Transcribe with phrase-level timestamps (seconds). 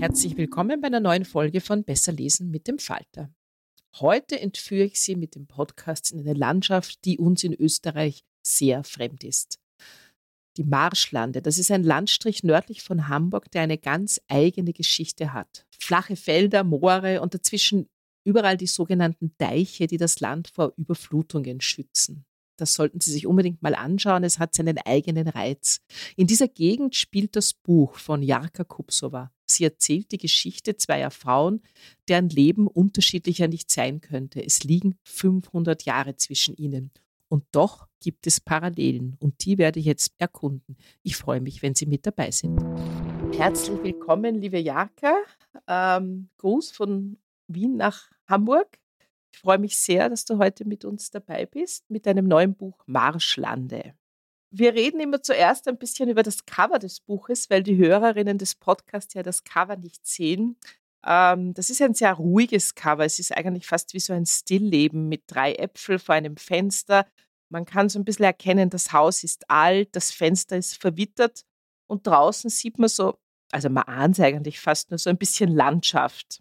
[0.00, 3.30] Herzlich willkommen bei einer neuen Folge von Besser lesen mit dem Falter.
[3.96, 8.82] Heute entführe ich Sie mit dem Podcast in eine Landschaft, die uns in Österreich sehr
[8.82, 9.58] fremd ist.
[10.56, 15.66] Die Marschlande, das ist ein Landstrich nördlich von Hamburg, der eine ganz eigene Geschichte hat.
[15.78, 17.86] Flache Felder, Moore und dazwischen
[18.24, 22.24] überall die sogenannten Deiche, die das Land vor Überflutungen schützen.
[22.60, 24.22] Das sollten Sie sich unbedingt mal anschauen.
[24.22, 25.80] Es hat seinen eigenen Reiz.
[26.16, 29.32] In dieser Gegend spielt das Buch von Jarka Kupsova.
[29.46, 31.62] Sie erzählt die Geschichte zweier Frauen,
[32.08, 34.44] deren Leben unterschiedlicher nicht sein könnte.
[34.44, 36.90] Es liegen 500 Jahre zwischen ihnen.
[37.28, 40.76] Und doch gibt es Parallelen und die werde ich jetzt erkunden.
[41.02, 42.60] Ich freue mich, wenn Sie mit dabei sind.
[43.36, 45.14] Herzlich willkommen, liebe Jarka.
[45.66, 47.16] Ähm, Gruß von
[47.46, 48.78] Wien nach Hamburg.
[49.32, 52.82] Ich freue mich sehr, dass du heute mit uns dabei bist mit deinem neuen Buch
[52.86, 53.94] Marschlande.
[54.52, 58.56] Wir reden immer zuerst ein bisschen über das Cover des Buches, weil die Hörerinnen des
[58.56, 60.56] Podcasts ja das Cover nicht sehen.
[61.06, 63.04] Ähm, das ist ein sehr ruhiges Cover.
[63.04, 67.06] Es ist eigentlich fast wie so ein Stillleben mit drei Äpfel vor einem Fenster.
[67.48, 71.44] Man kann so ein bisschen erkennen, das Haus ist alt, das Fenster ist verwittert
[71.88, 73.18] und draußen sieht man so,
[73.50, 76.40] also man ahnt eigentlich fast nur so ein bisschen Landschaft.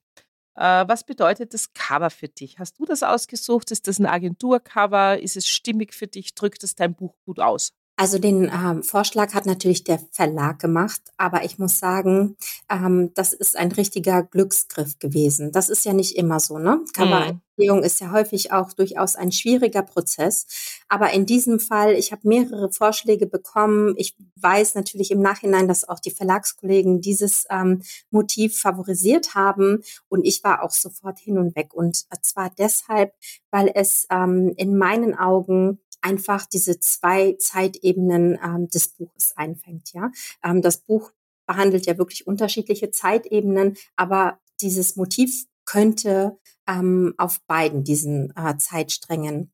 [0.60, 2.60] Äh, was bedeutet das Cover für dich?
[2.60, 3.72] Hast du das ausgesucht?
[3.72, 5.18] Ist das ein Agenturcover?
[5.18, 6.36] Ist es stimmig für dich?
[6.36, 7.72] Drückt es dein Buch gut aus?
[8.00, 12.38] Also den ähm, Vorschlag hat natürlich der Verlag gemacht, aber ich muss sagen,
[12.70, 15.52] ähm, das ist ein richtiger Glücksgriff gewesen.
[15.52, 16.80] Das ist ja nicht immer so, ne?
[16.94, 17.84] Coverentstehung mhm.
[17.84, 20.48] ist ja häufig auch durchaus ein schwieriger Prozess.
[20.88, 23.96] Aber in diesem Fall, ich habe mehrere Vorschläge bekommen.
[23.98, 27.82] Ich weiß natürlich im Nachhinein, dass auch die Verlagskollegen dieses ähm,
[28.12, 29.84] Motiv favorisiert haben.
[30.08, 31.74] Und ich war auch sofort hin und weg.
[31.74, 33.14] Und zwar deshalb,
[33.52, 39.94] weil es ähm, in meinen Augen einfach diese zwei Zeitebenen ähm, des Buches einfängt.
[39.94, 40.12] Ja,
[40.44, 41.12] ähm, das Buch
[41.46, 46.38] behandelt ja wirklich unterschiedliche Zeitebenen, aber dieses Motiv könnte
[46.68, 49.52] ähm, auf beiden diesen äh, Zeitsträngen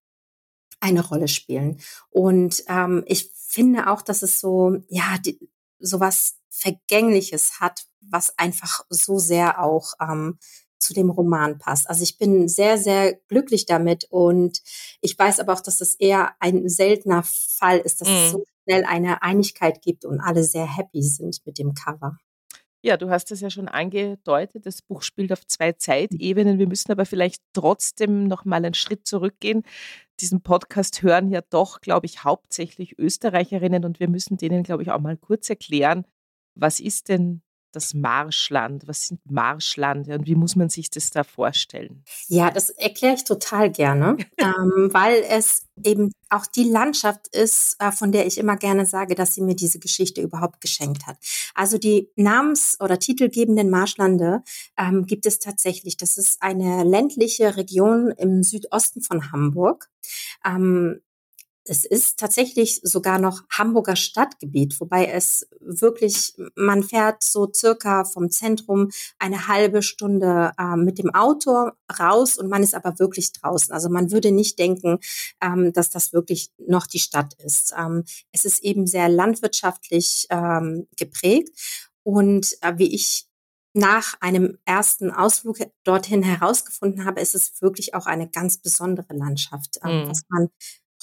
[0.80, 1.80] eine Rolle spielen.
[2.10, 5.40] Und ähm, ich finde auch, dass es so, ja, die,
[5.80, 10.40] sowas Vergängliches hat, was einfach so sehr auch ähm,
[10.80, 11.90] zu dem Roman passt.
[11.90, 14.62] Also ich bin sehr, sehr glücklich damit und
[15.02, 18.12] ich weiß aber auch, dass es eher ein seltener Fall ist, dass mm.
[18.12, 18.44] es so mhm.
[18.64, 22.18] schnell eine Einigkeit gibt und alle sehr happy sind mit dem Cover.
[22.86, 26.60] Ja, du hast es ja schon angedeutet, das Buch spielt auf zwei Zeitebenen.
[26.60, 29.64] Wir müssen aber vielleicht trotzdem noch mal einen Schritt zurückgehen.
[30.20, 34.92] Diesen Podcast hören ja doch, glaube ich, hauptsächlich Österreicherinnen und wir müssen denen, glaube ich,
[34.92, 36.06] auch mal kurz erklären,
[36.54, 37.42] was ist denn
[37.76, 38.88] das Marschland?
[38.88, 42.04] Was sind Marschlande und wie muss man sich das da vorstellen?
[42.28, 47.92] Ja, das erkläre ich total gerne, ähm, weil es eben auch die Landschaft ist, äh,
[47.92, 51.18] von der ich immer gerne sage, dass sie mir diese Geschichte überhaupt geschenkt hat.
[51.54, 54.44] Also die Namens- oder titelgebenden Marschlande
[54.78, 55.98] ähm, gibt es tatsächlich.
[55.98, 59.90] Das ist eine ländliche Region im Südosten von Hamburg.
[60.46, 61.02] Ähm,
[61.68, 68.30] es ist tatsächlich sogar noch Hamburger Stadtgebiet, wobei es wirklich, man fährt so circa vom
[68.30, 73.74] Zentrum eine halbe Stunde äh, mit dem Auto raus und man ist aber wirklich draußen.
[73.74, 75.00] Also man würde nicht denken,
[75.42, 77.74] ähm, dass das wirklich noch die Stadt ist.
[77.78, 81.50] Ähm, es ist eben sehr landwirtschaftlich ähm, geprägt
[82.04, 83.28] und äh, wie ich
[83.74, 89.80] nach einem ersten Ausflug dorthin herausgefunden habe, ist es wirklich auch eine ganz besondere Landschaft.
[89.84, 90.10] Ähm, mhm.
[90.10, 90.50] Was man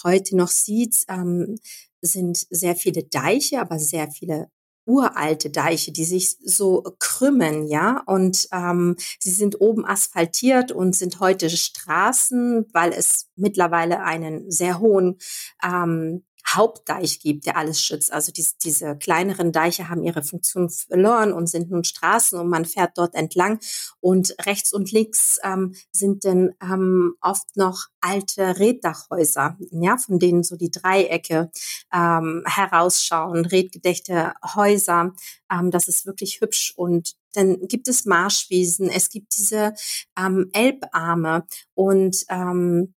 [0.04, 1.58] heute noch sieht, ähm,
[2.00, 4.48] sind sehr viele Deiche, aber sehr viele
[4.84, 11.20] uralte Deiche, die sich so krümmen, ja, und ähm, sie sind oben asphaltiert und sind
[11.20, 15.18] heute Straßen, weil es mittlerweile einen sehr hohen
[15.64, 18.12] ähm, Hauptdeich gibt, der alles schützt.
[18.12, 22.64] Also diese, diese kleineren Deiche haben ihre Funktion verloren und sind nun Straßen und man
[22.64, 23.60] fährt dort entlang.
[24.00, 30.42] Und rechts und links ähm, sind dann ähm, oft noch alte Reddachhäuser, ja, von denen
[30.42, 31.50] so die Dreiecke
[31.92, 35.14] ähm, herausschauen, redgedeckte Häuser.
[35.50, 39.74] Ähm, das ist wirklich hübsch und dann gibt es Marschwiesen, es gibt diese
[40.18, 42.94] ähm, Elbarme und ähm,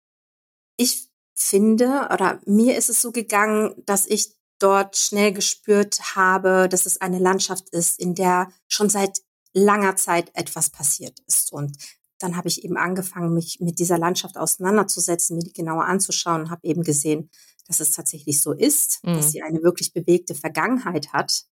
[0.76, 6.86] ich finde, oder mir ist es so gegangen, dass ich dort schnell gespürt habe, dass
[6.86, 9.20] es eine Landschaft ist, in der schon seit
[9.52, 11.52] langer Zeit etwas passiert ist.
[11.52, 11.76] Und
[12.18, 16.50] dann habe ich eben angefangen, mich mit dieser Landschaft auseinanderzusetzen, mir die genauer anzuschauen und
[16.50, 17.30] habe eben gesehen,
[17.66, 19.14] dass es tatsächlich so ist, mhm.
[19.14, 21.44] dass sie eine wirklich bewegte Vergangenheit hat.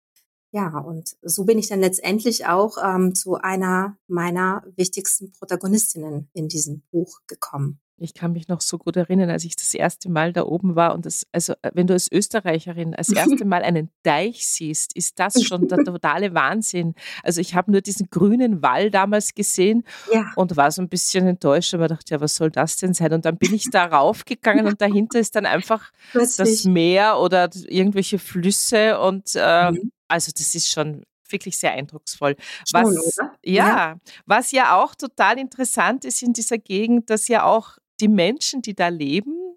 [0.51, 6.49] Ja, und so bin ich dann letztendlich auch ähm, zu einer meiner wichtigsten Protagonistinnen in
[6.49, 7.82] diesem Buch gekommen.
[7.99, 10.95] Ich kann mich noch so gut erinnern, als ich das erste Mal da oben war
[10.95, 15.19] und das, also äh, wenn du als Österreicherin als erste Mal einen Deich siehst, ist
[15.19, 16.95] das schon der totale Wahnsinn.
[17.23, 20.31] Also ich habe nur diesen grünen Wall damals gesehen ja.
[20.37, 23.13] und war so ein bisschen enttäuscht, aber dachte, ja, was soll das denn sein?
[23.13, 26.37] Und dann bin ich da raufgegangen und dahinter ist dann einfach Plötzlich.
[26.37, 29.93] das Meer oder irgendwelche Flüsse und äh, mhm.
[30.09, 32.37] also das ist schon wirklich sehr eindrucksvoll.
[32.73, 33.97] Was, Schon, ja, ja,
[34.27, 38.75] was ja auch total interessant ist in dieser Gegend, dass ja auch die Menschen, die
[38.75, 39.57] da leben,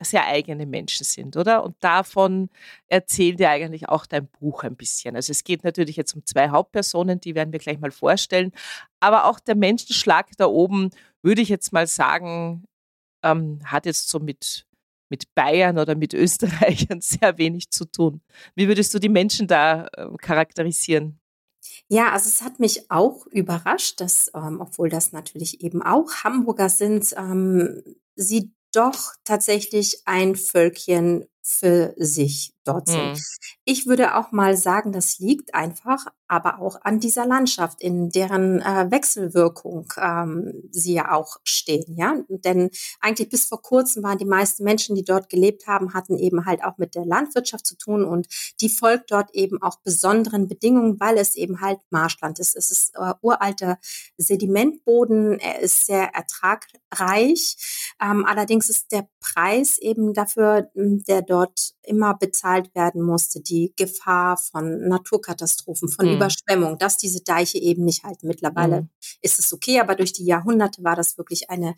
[0.00, 1.64] sehr eigene Menschen sind, oder?
[1.64, 2.50] Und davon
[2.86, 5.16] erzählt ja eigentlich auch dein Buch ein bisschen.
[5.16, 8.52] Also es geht natürlich jetzt um zwei Hauptpersonen, die werden wir gleich mal vorstellen.
[9.00, 10.90] Aber auch der Menschenschlag da oben,
[11.22, 12.64] würde ich jetzt mal sagen,
[13.24, 14.66] ähm, hat jetzt so mit,
[15.08, 18.20] mit Bayern oder mit Österreichern sehr wenig zu tun.
[18.54, 21.18] Wie würdest du die Menschen da äh, charakterisieren?
[21.90, 26.68] Ja, also es hat mich auch überrascht, dass, ähm, obwohl das natürlich eben auch Hamburger
[26.68, 27.82] sind, ähm,
[28.16, 33.12] sie doch tatsächlich ein Völkchen für sich dort sind.
[33.12, 33.20] Mhm.
[33.64, 38.60] Ich würde auch mal sagen, das liegt einfach aber auch an dieser Landschaft, in deren
[38.60, 41.96] äh, Wechselwirkung ähm, sie ja auch stehen.
[41.96, 42.70] Ja, denn
[43.00, 46.64] eigentlich bis vor kurzem waren die meisten Menschen, die dort gelebt haben, hatten eben halt
[46.64, 48.26] auch mit der Landwirtschaft zu tun und
[48.60, 52.56] die folgt dort eben auch besonderen Bedingungen, weil es eben halt Marschland ist.
[52.56, 53.78] Es ist äh, uralter
[54.16, 57.56] Sedimentboden, er ist sehr ertragreich.
[58.02, 61.35] Ähm, allerdings ist der Preis eben dafür, der dort
[61.82, 66.16] immer bezahlt werden musste, die Gefahr von Naturkatastrophen, von mhm.
[66.16, 68.26] Überschwemmung, dass diese Deiche eben nicht halten.
[68.26, 68.88] Mittlerweile mhm.
[69.22, 71.74] ist es okay, aber durch die Jahrhunderte war das wirklich eine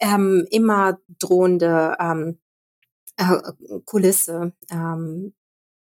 [0.00, 2.38] ähm, immer drohende ähm,
[3.16, 3.40] äh,
[3.84, 5.34] Kulisse ähm,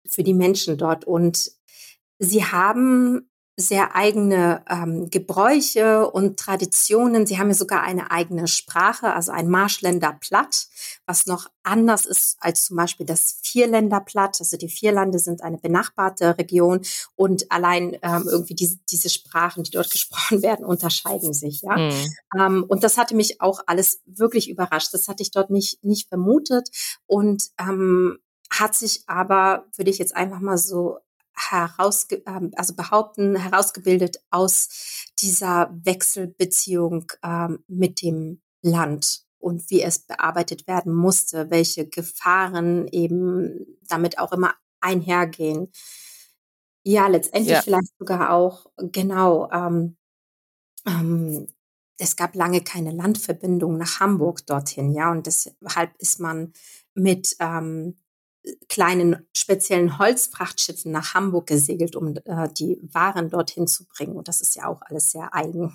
[0.07, 1.05] für die Menschen dort.
[1.05, 1.51] Und
[2.19, 7.27] sie haben sehr eigene ähm, Gebräuche und Traditionen.
[7.27, 10.67] Sie haben ja sogar eine eigene Sprache, also ein Marschländer Platt,
[11.07, 14.37] was noch anders ist als zum Beispiel das Vierländer Platt.
[14.41, 16.81] Also die Vierlande sind eine benachbarte Region
[17.15, 21.63] und allein ähm, irgendwie diese, diese Sprachen, die dort gesprochen werden, unterscheiden sich.
[21.63, 22.15] Ja, mhm.
[22.39, 24.93] ähm, und das hatte mich auch alles wirklich überrascht.
[24.93, 26.71] Das hatte ich dort nicht nicht vermutet
[27.07, 28.19] und ähm,
[28.51, 30.99] hat sich aber, würde ich jetzt einfach mal so
[31.35, 39.99] herausge ähm, also behaupten, herausgebildet aus dieser Wechselbeziehung ähm, mit dem Land und wie es
[39.99, 45.71] bearbeitet werden musste, welche Gefahren eben damit auch immer einhergehen.
[46.83, 47.63] Ja, letztendlich ja.
[47.63, 49.97] vielleicht sogar auch, genau, ähm,
[50.87, 51.49] ähm,
[51.99, 56.53] es gab lange keine Landverbindung nach Hamburg dorthin, ja, und deshalb ist man
[56.95, 57.99] mit ähm,
[58.69, 64.17] kleinen speziellen Holzfrachtschiffen nach Hamburg gesegelt, um äh, die Waren dorthin zu bringen.
[64.17, 65.75] Und das ist ja auch alles sehr eigen.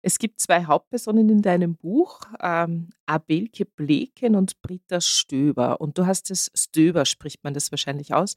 [0.00, 5.80] Es gibt zwei Hauptpersonen in deinem Buch, ähm, Abelke Bleken und Britta Stöber.
[5.80, 8.36] Und du hast es, Stöber spricht man das wahrscheinlich aus.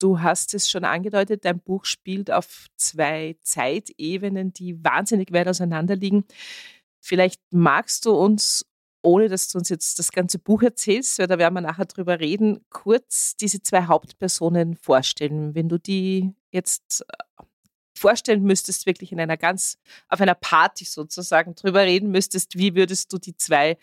[0.00, 5.94] Du hast es schon angedeutet, dein Buch spielt auf zwei Zeitebenen, die wahnsinnig weit auseinander
[5.94, 6.24] liegen.
[7.00, 8.66] Vielleicht magst du uns
[9.02, 12.20] ohne dass du uns jetzt das ganze Buch erzählst, weil da werden wir nachher drüber
[12.20, 15.54] reden, kurz diese zwei Hauptpersonen vorstellen.
[15.54, 17.44] Wenn du die jetzt äh,
[17.94, 19.78] vorstellen müsstest, wirklich in einer ganz,
[20.08, 23.78] auf einer Party sozusagen drüber reden müsstest, wie würdest du die zwei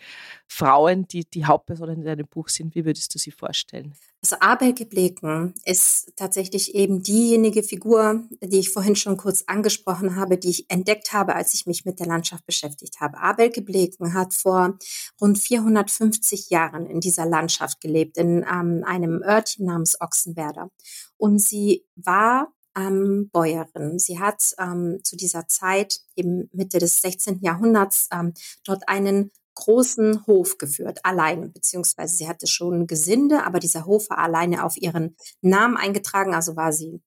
[0.46, 3.94] Frauen, die die Hauptpersonen in deinem Buch sind, wie würdest du sie vorstellen?
[4.20, 10.38] Also Abelke Bleken ist tatsächlich eben diejenige Figur, die ich vorhin schon kurz angesprochen habe,
[10.38, 13.18] die ich entdeckt habe, als ich mich mit der Landschaft beschäftigt habe.
[13.18, 14.76] Abelke Bleken hat vor
[15.20, 20.68] rund 450 Jahren in dieser Landschaft gelebt, in ähm, einem Örtchen namens Ochsenwerder.
[21.16, 24.00] Und sie war ähm, Bäuerin.
[24.00, 27.38] Sie hat ähm, zu dieser Zeit, eben Mitte des 16.
[27.40, 28.34] Jahrhunderts, ähm,
[28.64, 34.18] dort einen großen Hof geführt, alleine, beziehungsweise sie hatte schon Gesinde, aber dieser Hof war
[34.18, 37.02] alleine auf ihren Namen eingetragen, also war sie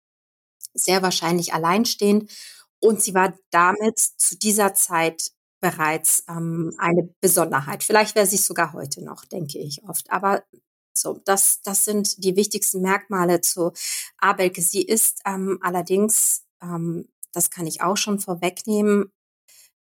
[0.73, 2.29] sehr wahrscheinlich alleinstehend.
[2.81, 5.31] Und sie war damit zu dieser Zeit
[5.61, 7.83] bereits ähm, eine Besonderheit.
[7.83, 10.11] Vielleicht wäre sie sogar heute noch, denke ich oft.
[10.11, 10.43] Aber
[10.93, 13.71] so, das, das sind die wichtigsten Merkmale zu
[14.17, 14.61] Abelke.
[14.61, 19.11] Sie ist ähm, allerdings, ähm, das kann ich auch schon vorwegnehmen,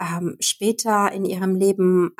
[0.00, 2.14] ähm, später in ihrem Leben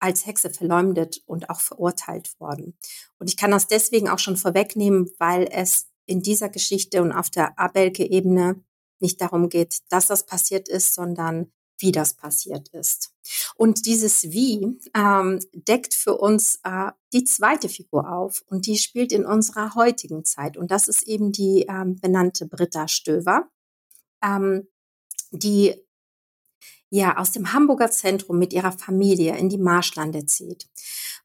[0.00, 2.76] als Hexe verleumdet und auch verurteilt worden.
[3.18, 7.30] Und ich kann das deswegen auch schon vorwegnehmen, weil es in dieser Geschichte und auf
[7.30, 8.62] der Abelke-Ebene
[9.00, 13.12] nicht darum geht, dass das passiert ist, sondern wie das passiert ist.
[13.54, 19.12] Und dieses Wie ähm, deckt für uns äh, die zweite Figur auf und die spielt
[19.12, 20.56] in unserer heutigen Zeit.
[20.56, 23.48] Und das ist eben die ähm, benannte Britta Stöver,
[24.22, 24.66] ähm,
[25.30, 25.74] die
[26.90, 30.68] ja aus dem Hamburger Zentrum mit ihrer Familie in die Marschlande zieht.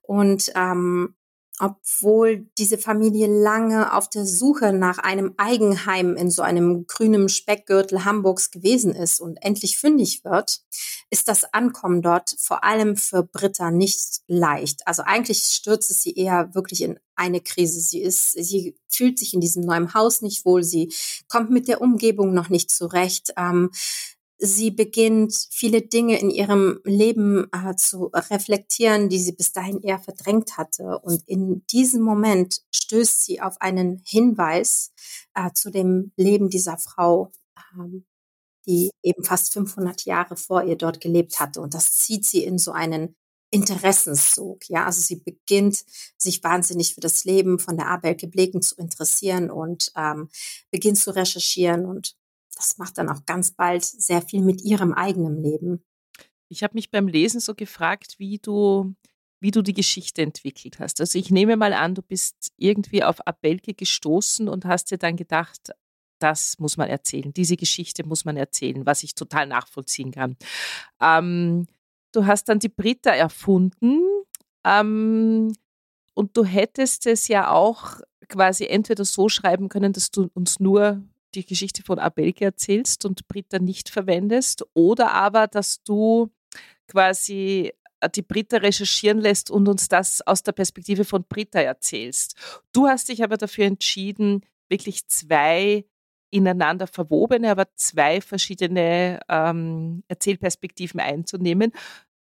[0.01, 1.15] Und ähm,
[1.59, 8.05] obwohl diese Familie lange auf der Suche nach einem Eigenheim in so einem grünen Speckgürtel
[8.05, 10.61] Hamburgs gewesen ist und endlich fündig wird,
[11.11, 14.87] ist das Ankommen dort vor allem für Britta nicht leicht.
[14.87, 17.79] Also eigentlich stürzt es sie eher wirklich in eine Krise.
[17.79, 20.63] Sie ist, sie fühlt sich in diesem neuen Haus nicht wohl.
[20.63, 20.91] Sie
[21.27, 23.33] kommt mit der Umgebung noch nicht zurecht.
[23.37, 23.69] Ähm,
[24.45, 29.99] sie beginnt viele Dinge in ihrem Leben äh, zu reflektieren, die sie bis dahin eher
[29.99, 30.99] verdrängt hatte.
[30.99, 34.91] Und in diesem Moment stößt sie auf einen Hinweis
[35.33, 37.31] äh, zu dem Leben dieser Frau,
[37.73, 38.05] ähm,
[38.65, 41.61] die eben fast 500 Jahre vor ihr dort gelebt hatte.
[41.61, 43.15] Und das zieht sie in so einen
[43.49, 44.67] Interessenszug.
[44.67, 45.85] Ja, also sie beginnt
[46.17, 50.27] sich wahnsinnig für das Leben von der Abelke Bleken zu interessieren und ähm,
[50.69, 52.17] beginnt zu recherchieren und
[52.55, 55.83] das macht dann auch ganz bald sehr viel mit ihrem eigenen Leben.
[56.49, 58.93] Ich habe mich beim Lesen so gefragt, wie du,
[59.39, 61.01] wie du die Geschichte entwickelt hast.
[61.01, 65.15] Also ich nehme mal an, du bist irgendwie auf Abelke gestoßen und hast dir dann
[65.15, 65.71] gedacht,
[66.19, 70.37] das muss man erzählen, diese Geschichte muss man erzählen, was ich total nachvollziehen kann.
[71.01, 71.67] Ähm,
[72.13, 73.99] du hast dann die Britta erfunden
[74.63, 75.53] ähm,
[76.13, 81.03] und du hättest es ja auch quasi entweder so schreiben können, dass du uns nur
[81.35, 86.31] die Geschichte von Abelke erzählst und Britta nicht verwendest oder aber, dass du
[86.87, 92.35] quasi äh, die Britta recherchieren lässt und uns das aus der Perspektive von Britta erzählst.
[92.71, 95.85] Du hast dich aber dafür entschieden, wirklich zwei
[96.29, 101.71] ineinander verwobene, aber zwei verschiedene ähm, Erzählperspektiven einzunehmen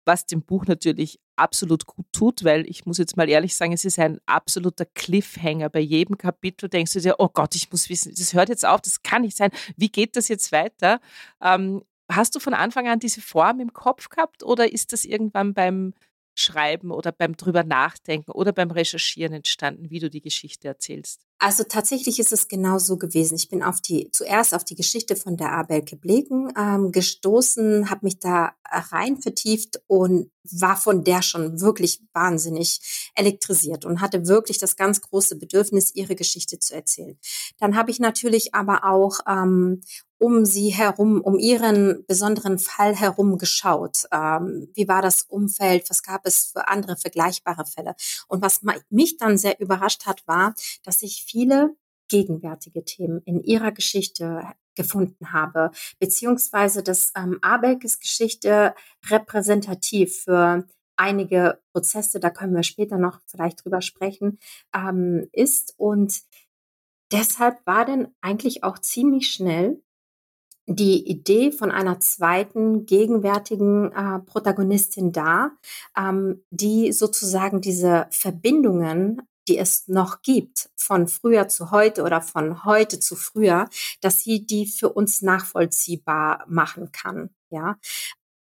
[0.06, 3.86] was dem Buch natürlich absolut gut tut, weil ich muss jetzt mal ehrlich sagen, es
[3.86, 5.70] ist ein absoluter Cliffhanger.
[5.70, 8.82] Bei jedem Kapitel denkst du dir, oh Gott, ich muss wissen, das hört jetzt auf,
[8.82, 9.52] das kann nicht sein.
[9.76, 11.00] Wie geht das jetzt weiter?
[11.42, 15.54] Ähm, hast du von Anfang an diese Form im Kopf gehabt oder ist das irgendwann
[15.54, 15.94] beim
[16.36, 21.26] Schreiben oder beim drüber nachdenken oder beim Recherchieren entstanden, wie du die Geschichte erzählst?
[21.44, 23.34] Also tatsächlich ist es genau so gewesen.
[23.34, 28.06] Ich bin auf die zuerst auf die Geschichte von der Abelke Bleken ähm, gestoßen, habe
[28.06, 34.60] mich da rein vertieft und war von der schon wirklich wahnsinnig elektrisiert und hatte wirklich
[34.60, 37.18] das ganz große Bedürfnis, ihre Geschichte zu erzählen.
[37.58, 39.82] Dann habe ich natürlich aber auch ähm,
[40.22, 44.04] um sie herum, um ihren besonderen Fall herum geschaut.
[44.12, 45.90] Ähm, wie war das Umfeld?
[45.90, 47.96] Was gab es für andere vergleichbare Fälle?
[48.28, 48.62] Und was
[48.92, 51.76] mich dann sehr überrascht hat, war, dass ich viele
[52.08, 54.44] gegenwärtige Themen in ihrer Geschichte
[54.76, 58.76] gefunden habe, beziehungsweise dass ähm, Abelkes Geschichte
[59.10, 64.38] repräsentativ für einige Prozesse, da können wir später noch vielleicht drüber sprechen,
[64.76, 65.74] ähm, ist.
[65.78, 66.22] Und
[67.12, 69.82] deshalb war dann eigentlich auch ziemlich schnell
[70.68, 75.52] die Idee von einer zweiten gegenwärtigen äh, Protagonistin da,
[75.98, 82.64] ähm, die sozusagen diese Verbindungen, die es noch gibt, von früher zu heute oder von
[82.64, 83.68] heute zu früher,
[84.02, 87.32] dass sie die für uns nachvollziehbar machen kann.
[87.50, 87.78] Ja,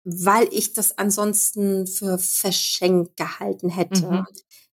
[0.05, 4.27] weil ich das ansonsten für verschenkt gehalten hätte, mhm.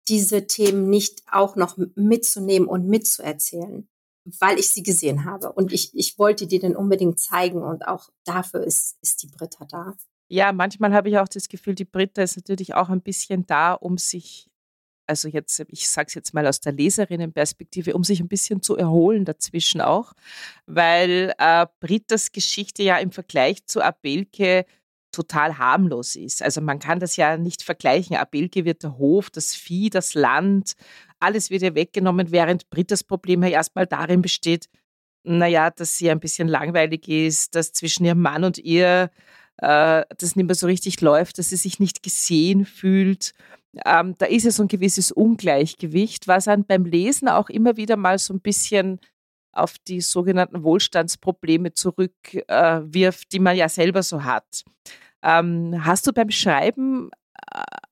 [0.08, 3.88] diese Themen nicht auch noch mitzunehmen und mitzuerzählen,
[4.40, 5.52] weil ich sie gesehen habe.
[5.52, 9.66] Und ich, ich wollte die dann unbedingt zeigen und auch dafür ist, ist die Britta
[9.66, 9.94] da.
[10.30, 13.74] Ja, manchmal habe ich auch das Gefühl, die Britta ist natürlich auch ein bisschen da,
[13.74, 14.48] um sich
[15.06, 18.78] also jetzt, ich sage es jetzt mal aus der Leserinnenperspektive, um sich ein bisschen zu
[18.78, 20.14] erholen dazwischen auch,
[20.66, 24.66] weil äh, Britas Geschichte ja im Vergleich zu Abelke
[25.12, 26.42] total harmlos ist.
[26.42, 28.16] Also man kann das ja nicht vergleichen.
[28.16, 30.74] Abelke wird der Hof, das Vieh, das Land,
[31.24, 34.70] alles wird ihr weggenommen, während Britas Problem ja erstmal darin besteht,
[35.24, 39.10] naja, dass sie ein bisschen langweilig ist, dass zwischen ihrem Mann und ihr
[39.58, 43.34] äh, das nicht mehr so richtig läuft, dass sie sich nicht gesehen fühlt.
[43.86, 47.96] Ähm, da ist ja so ein gewisses Ungleichgewicht, was dann beim Lesen auch immer wieder
[47.96, 49.00] mal so ein bisschen
[49.54, 54.64] auf die sogenannten Wohlstandsprobleme zurückwirft, äh, die man ja selber so hat.
[55.24, 57.10] Ähm, hast du beim Schreiben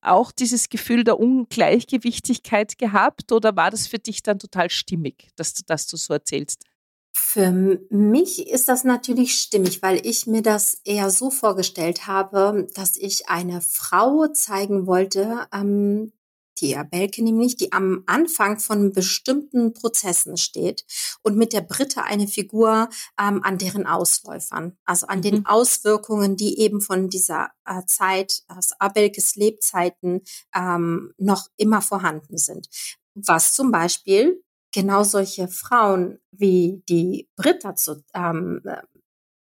[0.02, 5.54] auch dieses Gefühl der Ungleichgewichtigkeit gehabt oder war das für dich dann total stimmig, dass
[5.54, 6.66] du, dass so erzählst?
[7.14, 7.52] Für
[7.90, 13.28] mich ist das natürlich stimmig, weil ich mir das eher so vorgestellt habe, dass ich
[13.28, 16.14] eine Frau zeigen wollte, ähm,
[16.60, 20.86] die Abelke nämlich, die am Anfang von bestimmten Prozessen steht
[21.24, 22.90] und mit der Britta eine Figur
[23.20, 25.24] ähm, an deren Ausläufern, also an mhm.
[25.24, 30.22] den Auswirkungen, die eben von dieser äh, Zeit, aus Abelkes Lebzeiten
[30.56, 32.68] ähm, noch immer vorhanden sind.
[33.14, 38.62] Was zum Beispiel genau solche Frauen wie die Britta zu, ähm,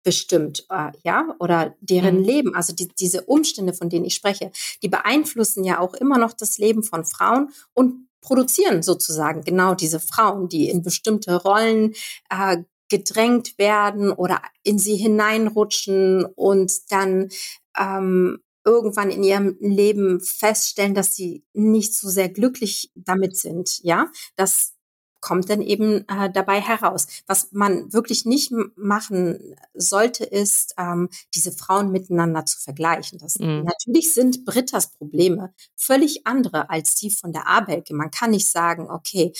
[0.04, 2.24] bestimmt, äh, ja, oder deren mhm.
[2.24, 6.34] Leben, also die, diese Umstände, von denen ich spreche, die beeinflussen ja auch immer noch
[6.34, 11.94] das Leben von Frauen und produzieren sozusagen genau diese Frauen, die in bestimmte Rollen
[12.30, 12.58] äh,
[12.90, 17.30] gedrängt werden oder in sie hineinrutschen und dann
[17.78, 24.10] ähm, irgendwann in ihrem Leben feststellen, dass sie nicht so sehr glücklich damit sind, ja,
[24.36, 24.74] dass
[25.24, 27.08] kommt dann eben äh, dabei heraus.
[27.27, 33.20] Was man wirklich nicht machen sollte, ist, ähm, diese Frauen miteinander zu vergleichen.
[33.20, 33.63] Das, mhm.
[33.63, 37.96] Natürlich sind Britta's Probleme völlig andere als die von der Abelke.
[37.96, 39.32] Man kann nicht sagen, okay,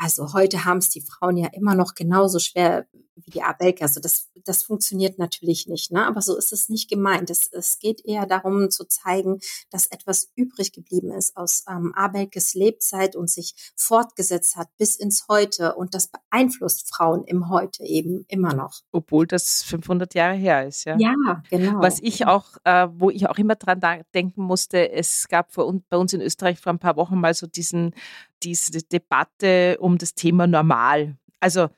[0.00, 3.82] also heute haben es die Frauen ja immer noch genauso schwer wie die Abelke.
[3.82, 6.06] Also das, das funktioniert natürlich nicht, ne?
[6.06, 7.28] aber so ist es nicht gemeint.
[7.28, 12.54] Es, es geht eher darum zu zeigen, dass etwas übrig geblieben ist aus ähm, Abelkes
[12.54, 18.24] Lebzeit und sich fortgesetzt hat bis ins Heute und das beeinflusst Frauen im Heute eben
[18.28, 18.80] immer noch.
[18.92, 20.96] Obwohl das 500 Jahre her ist, ja?
[20.98, 21.82] Ja, genau.
[21.82, 23.80] Was ich auch, äh, wo ich auch immer dran
[24.14, 27.46] denken musste, es gab vor, bei uns in Österreich vor ein paar Wochen mal so
[27.46, 27.94] diesen
[28.42, 31.16] diese Debatte um das Thema normal.
[31.40, 31.68] Also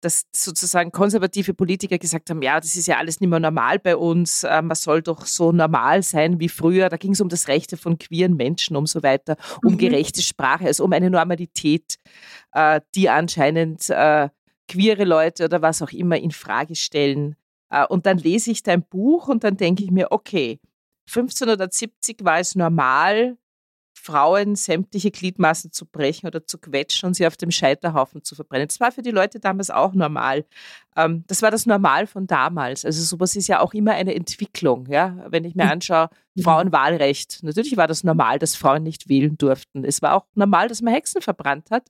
[0.00, 3.96] dass sozusagen konservative Politiker gesagt haben, ja, das ist ja alles nicht mehr normal bei
[3.96, 6.88] uns, äh, man soll doch so normal sein wie früher.
[6.88, 9.78] Da ging es um das Rechte von queeren Menschen und so weiter, um mhm.
[9.78, 11.96] gerechte Sprache, also um eine Normalität,
[12.52, 14.30] äh, die anscheinend äh,
[14.68, 17.36] queere Leute oder was auch immer in Frage stellen.
[17.88, 20.58] Und dann lese ich dein Buch und dann denke ich mir, okay,
[21.08, 23.36] 1570 war es normal,
[24.00, 28.68] Frauen sämtliche Gliedmaßen zu brechen oder zu quetschen und sie auf dem Scheiterhaufen zu verbrennen.
[28.68, 30.44] Das war für die Leute damals auch normal.
[30.96, 32.84] Ähm, das war das Normal von damals.
[32.84, 34.86] Also sowas ist ja auch immer eine Entwicklung.
[34.88, 35.24] Ja?
[35.28, 35.70] Wenn ich mir hm.
[35.70, 36.10] anschaue,
[36.40, 37.42] Frauenwahlrecht.
[37.42, 39.84] Natürlich war das normal, dass Frauen nicht wählen durften.
[39.84, 41.86] Es war auch normal, dass man Hexen verbrannt hat.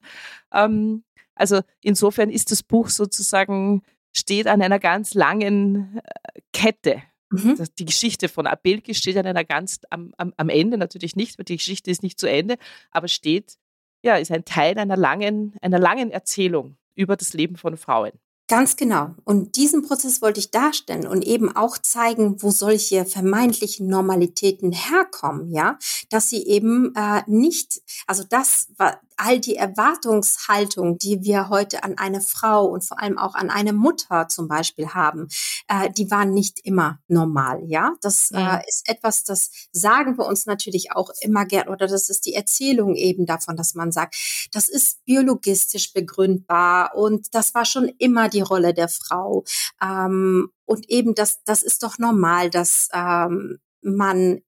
[0.52, 7.56] Ähm, also insofern ist das Buch sozusagen, steht an einer ganz langen äh, Kette Mhm.
[7.78, 11.44] Die Geschichte von Abelke steht an einer ganz am, am, am Ende natürlich nicht, weil
[11.44, 12.56] die Geschichte ist nicht zu Ende,
[12.90, 13.56] aber steht,
[14.02, 18.12] ja, ist ein Teil einer langen, einer langen Erzählung über das Leben von Frauen.
[18.50, 19.14] Ganz genau.
[19.22, 25.52] Und diesen Prozess wollte ich darstellen und eben auch zeigen, wo solche vermeintlichen Normalitäten herkommen,
[25.52, 25.78] ja,
[26.10, 31.96] dass sie eben äh, nicht, also das war all die Erwartungshaltung, die wir heute an
[31.98, 35.28] eine Frau und vor allem auch an eine Mutter zum Beispiel haben,
[35.68, 37.92] äh, die waren nicht immer normal, ja.
[38.00, 38.60] Das äh, mhm.
[38.66, 42.96] ist etwas, das sagen wir uns natürlich auch immer gern oder das ist die Erzählung
[42.96, 44.16] eben davon, dass man sagt,
[44.52, 49.44] das ist biologistisch begründbar und das war schon immer die Rolle der Frau.
[49.82, 54.40] Ähm, und eben das, das ist doch normal, dass ähm, man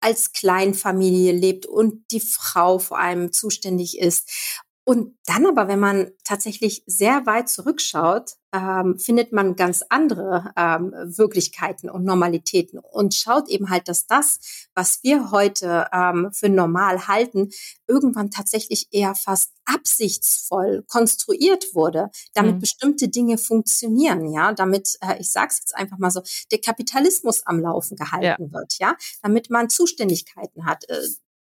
[0.00, 4.30] als Kleinfamilie lebt und die Frau vor allem zuständig ist.
[4.88, 10.94] Und dann aber, wenn man tatsächlich sehr weit zurückschaut, ähm, findet man ganz andere ähm,
[11.04, 14.38] Wirklichkeiten und Normalitäten und schaut eben halt, dass das,
[14.74, 17.50] was wir heute ähm, für normal halten,
[17.86, 22.60] irgendwann tatsächlich eher fast absichtsvoll konstruiert wurde, damit mhm.
[22.60, 27.44] bestimmte Dinge funktionieren, ja, damit, äh, ich sage es jetzt einfach mal so, der Kapitalismus
[27.44, 28.52] am Laufen gehalten ja.
[28.52, 30.88] wird, ja, damit man Zuständigkeiten hat.
[30.88, 30.96] Äh,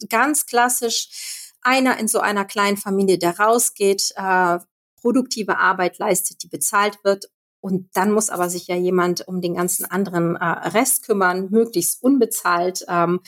[0.09, 4.59] ganz klassisch einer in so einer kleinen Familie, der rausgeht, äh,
[4.95, 7.29] produktive Arbeit leistet, die bezahlt wird.
[7.59, 12.01] Und dann muss aber sich ja jemand um den ganzen anderen äh, Rest kümmern, möglichst
[12.03, 12.85] unbezahlt.
[12.87, 13.21] Ähm,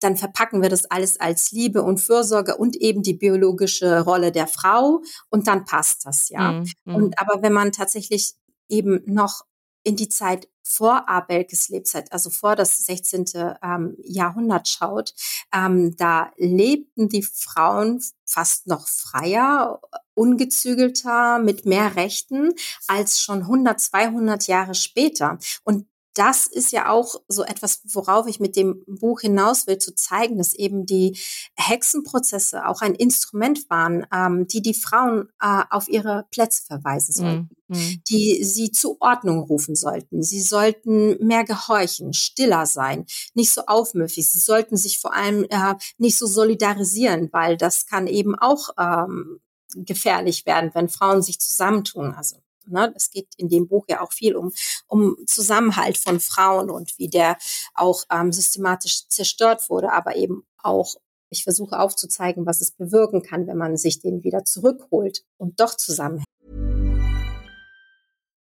[0.00, 4.46] dann verpacken wir das alles als Liebe und Fürsorge und eben die biologische Rolle der
[4.46, 6.52] Frau und dann passt das ja.
[6.52, 6.94] Mhm.
[6.94, 8.34] Und aber wenn man tatsächlich
[8.68, 9.42] eben noch
[9.82, 13.24] in die Zeit vor Abelkes Lebzeit, also vor das 16.
[13.62, 15.14] Ähm, Jahrhundert schaut,
[15.52, 19.80] ähm, da lebten die Frauen fast noch freier,
[20.14, 22.52] ungezügelter, mit mehr Rechten
[22.86, 25.38] als schon 100, 200 Jahre später.
[25.64, 29.94] Und das ist ja auch so etwas, worauf ich mit dem Buch hinaus will, zu
[29.94, 31.18] zeigen, dass eben die
[31.54, 37.50] Hexenprozesse auch ein Instrument waren, ähm, die die Frauen äh, auf ihre Plätze verweisen sollten,
[37.68, 38.02] mhm.
[38.08, 40.22] die sie zu Ordnung rufen sollten.
[40.22, 44.30] Sie sollten mehr gehorchen, stiller sein, nicht so aufmüffig.
[44.30, 49.40] Sie sollten sich vor allem äh, nicht so solidarisieren, weil das kann eben auch ähm,
[49.76, 52.14] gefährlich werden, wenn Frauen sich zusammentun.
[52.14, 52.36] Also
[52.70, 52.92] Ne?
[52.96, 54.52] Es geht in dem Buch ja auch viel um,
[54.86, 57.36] um Zusammenhalt von Frauen und wie der
[57.74, 60.96] auch ähm, systematisch zerstört wurde, aber eben auch
[61.32, 65.76] ich versuche aufzuzeigen, was es bewirken kann, wenn man sich den wieder zurückholt und doch
[65.76, 66.26] zusammenhält.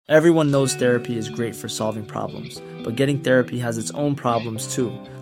[0.09, 4.73] Everyone knows therapy is great for solving problems, but getting therapy has its own problems
[4.73, 4.89] too,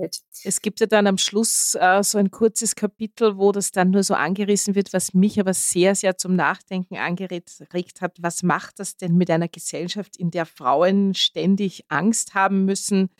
[0.00, 0.20] hält.
[0.44, 4.02] Es gibt ja dann am Schluss äh, so ein kurzes Kapitel, wo das dann nur
[4.02, 7.60] so angerissen wird, was mich aber sehr, sehr zum Nachdenken angeregt
[8.00, 8.16] hat.
[8.20, 13.10] Was macht das denn mit einer Gesellschaft, in der Frauen ständig Angst haben müssen,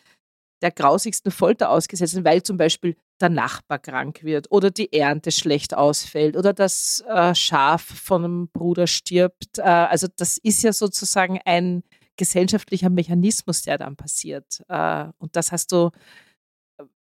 [0.62, 5.30] der grausigsten Folter ausgesetzt sind, weil zum Beispiel der Nachbar krank wird oder die Ernte
[5.30, 9.58] schlecht ausfällt oder das äh, Schaf von einem Bruder stirbt.
[9.58, 11.82] Äh, also das ist ja sozusagen ein
[12.16, 14.62] gesellschaftlicher Mechanismus, der dann passiert.
[14.68, 15.90] Äh, und das hast du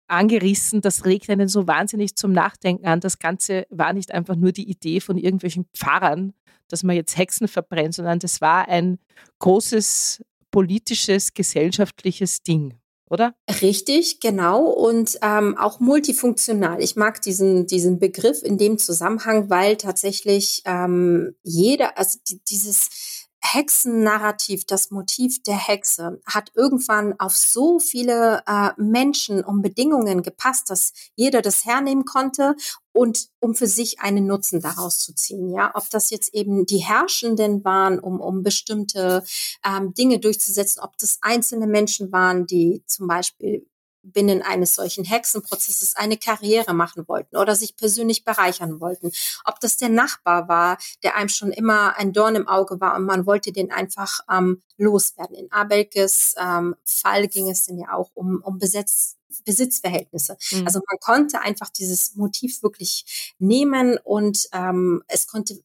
[0.08, 3.00] angerissen, das regt einen so wahnsinnig zum Nachdenken an.
[3.00, 6.34] Das Ganze war nicht einfach nur die Idee von irgendwelchen Pfarrern,
[6.68, 9.00] dass man jetzt Hexen verbrennt, sondern das war ein
[9.40, 12.76] großes politisches, gesellschaftliches Ding.
[13.08, 13.36] Oder?
[13.62, 14.64] Richtig, genau.
[14.66, 16.82] Und ähm, auch multifunktional.
[16.82, 23.15] Ich mag diesen, diesen Begriff in dem Zusammenhang, weil tatsächlich ähm, jeder, also die, dieses
[23.54, 30.70] Hexennarrativ, das Motiv der Hexe, hat irgendwann auf so viele äh, Menschen um Bedingungen gepasst,
[30.70, 32.56] dass jeder das hernehmen konnte
[32.92, 35.50] und um für sich einen Nutzen daraus zu ziehen.
[35.52, 39.24] Ja, ob das jetzt eben die Herrschenden waren, um, um bestimmte
[39.66, 43.68] ähm, Dinge durchzusetzen, ob das einzelne Menschen waren, die zum Beispiel
[44.12, 49.12] binnen eines solchen Hexenprozesses eine Karriere machen wollten oder sich persönlich bereichern wollten.
[49.46, 53.06] Ob das der Nachbar war, der einem schon immer ein Dorn im Auge war und
[53.06, 55.36] man wollte den einfach ähm, loswerden.
[55.36, 60.38] In Abelkes ähm, Fall ging es denn ja auch um, um Besetz, Besitzverhältnisse.
[60.52, 60.66] Mhm.
[60.66, 65.60] Also man konnte einfach dieses Motiv wirklich nehmen und ähm, es konnte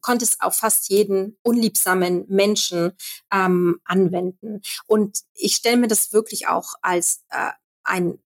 [0.00, 2.92] konnte es auf fast jeden unliebsamen Menschen
[3.32, 4.60] ähm, anwenden.
[4.86, 7.50] Und ich stelle mir das wirklich auch als äh,
[7.86, 8.18] ein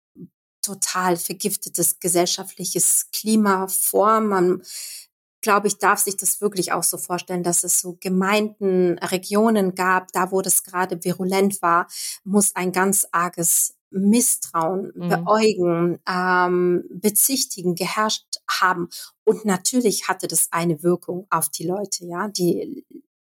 [0.63, 4.21] total vergiftetes gesellschaftliches Klima vor.
[4.21, 4.63] Man,
[5.41, 10.13] glaube ich, darf sich das wirklich auch so vorstellen, dass es so Gemeinden, Regionen gab,
[10.13, 11.87] da wo das gerade virulent war,
[12.25, 15.09] muss ein ganz arges Misstrauen, mhm.
[15.09, 18.89] beäugen, ähm, bezichtigen, geherrscht haben.
[19.25, 22.29] Und natürlich hatte das eine Wirkung auf die Leute, ja.
[22.29, 22.85] Die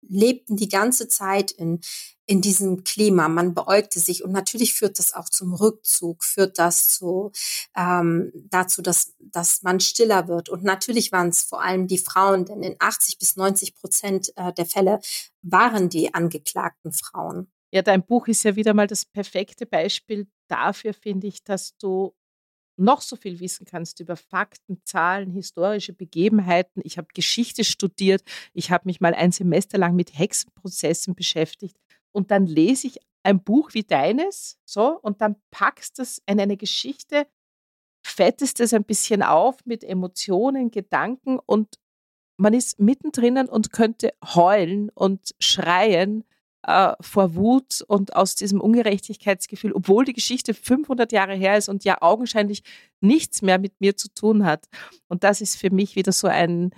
[0.08, 1.80] lebten die ganze Zeit in,
[2.26, 3.28] in diesem Klima.
[3.28, 7.32] Man beäugte sich und natürlich führt das auch zum Rückzug, führt das zu,
[7.76, 10.48] ähm, dazu, dass, dass man stiller wird.
[10.48, 14.52] Und natürlich waren es vor allem die Frauen, denn in 80 bis 90 Prozent äh,
[14.52, 15.00] der Fälle
[15.42, 17.50] waren die angeklagten Frauen.
[17.72, 22.14] Ja, dein Buch ist ja wieder mal das perfekte Beispiel dafür, finde ich, dass du
[22.76, 26.82] noch so viel wissen kannst über Fakten, Zahlen, historische Begebenheiten.
[26.84, 28.22] Ich habe Geschichte studiert.
[28.52, 31.76] Ich habe mich mal ein Semester lang mit Hexenprozessen beschäftigt.
[32.12, 36.40] Und dann lese ich ein Buch wie deines, so, und dann packst du es in
[36.40, 37.26] eine Geschichte,
[38.06, 41.80] fettest es ein bisschen auf mit Emotionen, Gedanken und
[42.38, 46.24] man ist mittendrin und könnte heulen und schreien
[46.66, 51.84] äh, vor Wut und aus diesem Ungerechtigkeitsgefühl, obwohl die Geschichte 500 Jahre her ist und
[51.84, 52.62] ja augenscheinlich
[53.00, 54.66] nichts mehr mit mir zu tun hat.
[55.08, 56.70] Und das ist für mich wieder so ein,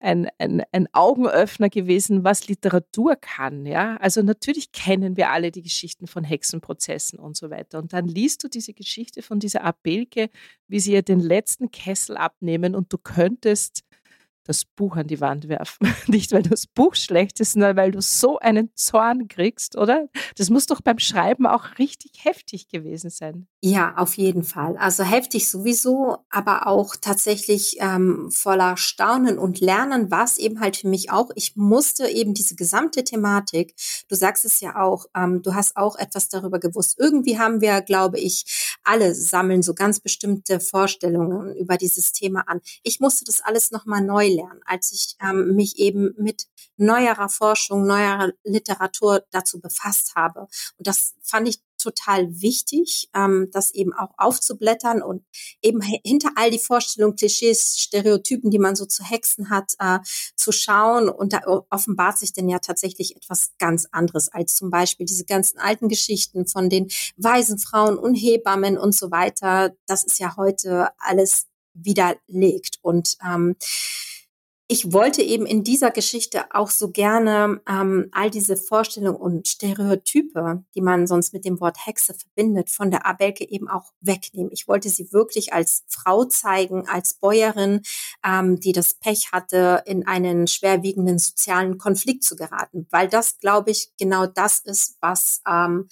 [0.00, 3.64] ein, ein, ein Augenöffner gewesen, was Literatur kann.
[3.64, 3.96] Ja?
[3.96, 7.78] Also natürlich kennen wir alle die Geschichten von Hexenprozessen und so weiter.
[7.78, 10.28] Und dann liest du diese Geschichte von dieser Abelke,
[10.68, 13.82] wie sie ihr den letzten Kessel abnehmen und du könntest
[14.44, 15.92] das Buch an die Wand werfen.
[16.06, 20.08] Nicht, weil das Buch schlecht ist, sondern weil du so einen Zorn kriegst, oder?
[20.36, 23.46] Das muss doch beim Schreiben auch richtig heftig gewesen sein.
[23.60, 24.76] Ja, auf jeden Fall.
[24.76, 30.76] Also heftig sowieso, aber auch tatsächlich ähm, voller Staunen und Lernen war es eben halt
[30.76, 31.30] für mich auch.
[31.36, 33.74] Ich musste eben diese gesamte Thematik,
[34.08, 36.96] du sagst es ja auch, ähm, du hast auch etwas darüber gewusst.
[36.98, 42.60] Irgendwie haben wir, glaube ich, alle sammeln so ganz bestimmte Vorstellungen über dieses Thema an.
[42.82, 47.86] Ich musste das alles nochmal neu lernen, als ich ähm, mich eben mit neuerer Forschung,
[47.86, 50.48] neuerer Literatur dazu befasst habe.
[50.76, 55.24] Und das fand ich total wichtig, ähm, das eben auch aufzublättern und
[55.62, 59.98] eben hinter all die Vorstellungen, Klischees, Stereotypen, die man so zu Hexen hat, äh,
[60.36, 61.08] zu schauen.
[61.08, 61.40] Und da
[61.70, 66.46] offenbart sich denn ja tatsächlich etwas ganz anderes als zum Beispiel diese ganzen alten Geschichten
[66.46, 69.74] von den weisen Frauen und Hebammen und so weiter.
[69.86, 72.78] Das ist ja heute alles widerlegt.
[72.82, 73.56] Und ähm,
[74.68, 80.64] ich wollte eben in dieser Geschichte auch so gerne ähm, all diese Vorstellungen und Stereotype,
[80.74, 84.50] die man sonst mit dem Wort Hexe verbindet, von der Abelke eben auch wegnehmen.
[84.52, 87.82] Ich wollte sie wirklich als Frau zeigen, als Bäuerin,
[88.24, 93.70] ähm, die das Pech hatte, in einen schwerwiegenden sozialen Konflikt zu geraten, weil das, glaube
[93.72, 95.88] ich, genau das ist, was ähm,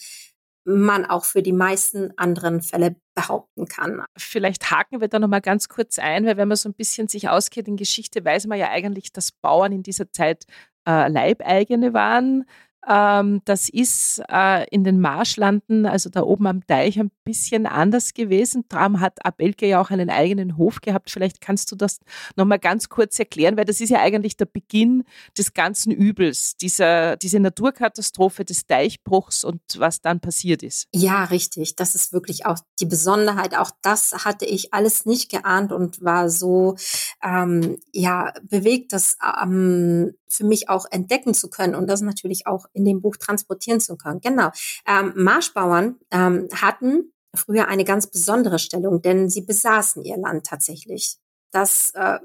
[0.64, 4.04] man auch für die meisten anderen Fälle behaupten kann.
[4.16, 7.28] Vielleicht haken wir da nochmal ganz kurz ein, weil wenn man so ein bisschen sich
[7.28, 10.44] auskennt in Geschichte, weiß man ja eigentlich, dass Bauern in dieser Zeit
[10.86, 12.44] äh, Leibeigene waren.
[12.88, 18.14] Ähm, das ist äh, in den Marschlanden, also da oben am Teich, ein bisschen anders
[18.14, 18.64] gewesen.
[18.68, 21.10] Darum hat Abelke ja auch einen eigenen Hof gehabt.
[21.10, 22.00] Vielleicht kannst du das
[22.36, 25.04] nochmal ganz kurz erklären, weil das ist ja eigentlich der Beginn
[25.36, 30.88] des ganzen Übels, dieser, diese Naturkatastrophe des Deichbruchs und was dann passiert ist.
[30.94, 31.76] Ja, richtig.
[31.76, 33.56] Das ist wirklich auch die Besonderheit.
[33.56, 36.76] Auch das hatte ich alles nicht geahnt und war so
[37.22, 42.66] ähm, ja bewegt, das ähm, für mich auch entdecken zu können und das natürlich auch
[42.72, 44.20] in dem Buch transportieren zu können.
[44.20, 44.50] Genau.
[44.86, 51.16] Ähm, Marschbauern ähm, hatten früher eine ganz besondere Stellung, denn sie besaßen ihr Land tatsächlich.
[51.52, 52.18] Das äh,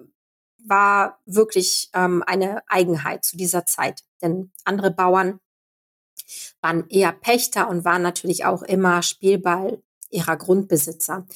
[0.58, 5.40] war wirklich ähm, eine Eigenheit zu dieser Zeit, denn andere Bauern
[6.62, 11.28] waren eher Pächter und waren natürlich auch immer Spielball ihrer Grundbesitzer.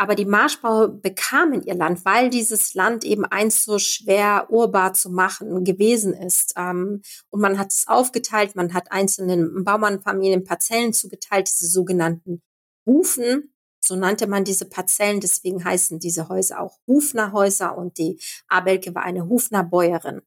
[0.00, 5.10] Aber die Marschbauer bekamen ihr Land, weil dieses Land eben einst so schwer urbar zu
[5.10, 6.54] machen gewesen ist.
[6.56, 12.40] Ähm, und man hat es aufgeteilt, man hat einzelnen Baumannfamilien Parzellen zugeteilt, diese sogenannten
[12.86, 13.52] Hufen.
[13.78, 19.02] So nannte man diese Parzellen, deswegen heißen diese Häuser auch Hufnerhäuser und die Abelke war
[19.02, 20.22] eine Hufnerbäuerin.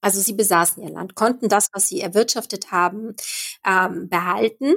[0.00, 3.14] Also sie besaßen ihr Land, konnten das, was sie erwirtschaftet haben,
[3.62, 4.76] ähm, behalten.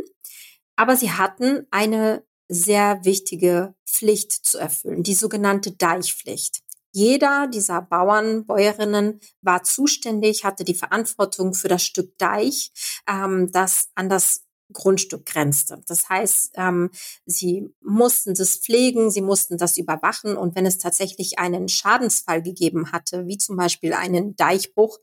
[0.75, 6.63] Aber sie hatten eine sehr wichtige Pflicht zu erfüllen, die sogenannte Deichpflicht.
[6.91, 12.71] Jeder dieser Bauern, Bäuerinnen war zuständig, hatte die Verantwortung für das Stück Deich,
[13.07, 15.81] ähm, das an das Grundstück grenzte.
[15.87, 16.89] Das heißt, ähm,
[17.25, 22.91] sie mussten das pflegen, sie mussten das überwachen und wenn es tatsächlich einen Schadensfall gegeben
[22.91, 24.99] hatte, wie zum Beispiel einen Deichbruch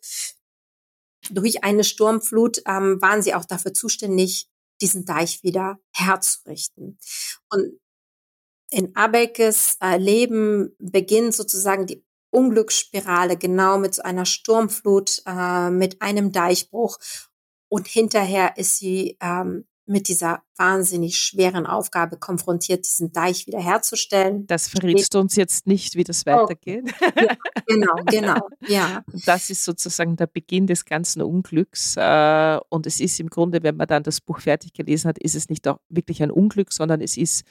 [1.31, 4.50] durch eine Sturmflut, ähm, waren sie auch dafür zuständig,
[4.81, 6.99] diesen Deich wieder herzurichten.
[7.51, 7.81] Und
[8.71, 16.01] in Abekes äh, Leben beginnt sozusagen die Unglücksspirale genau mit so einer Sturmflut, äh, mit
[16.01, 16.99] einem Deichbruch.
[17.69, 24.47] Und hinterher ist sie ähm, mit dieser wahnsinnig schweren Aufgabe konfrontiert, diesen Deich wiederherzustellen.
[24.47, 26.95] Das verrätst du uns jetzt nicht, wie das weitergeht.
[27.01, 27.21] Oh.
[27.21, 29.03] Ja, genau, genau, ja.
[29.27, 31.97] Das ist sozusagen der Beginn des ganzen Unglücks.
[31.97, 35.35] Äh, und es ist im Grunde, wenn man dann das Buch fertig gelesen hat, ist
[35.35, 37.45] es nicht auch wirklich ein Unglück, sondern es ist,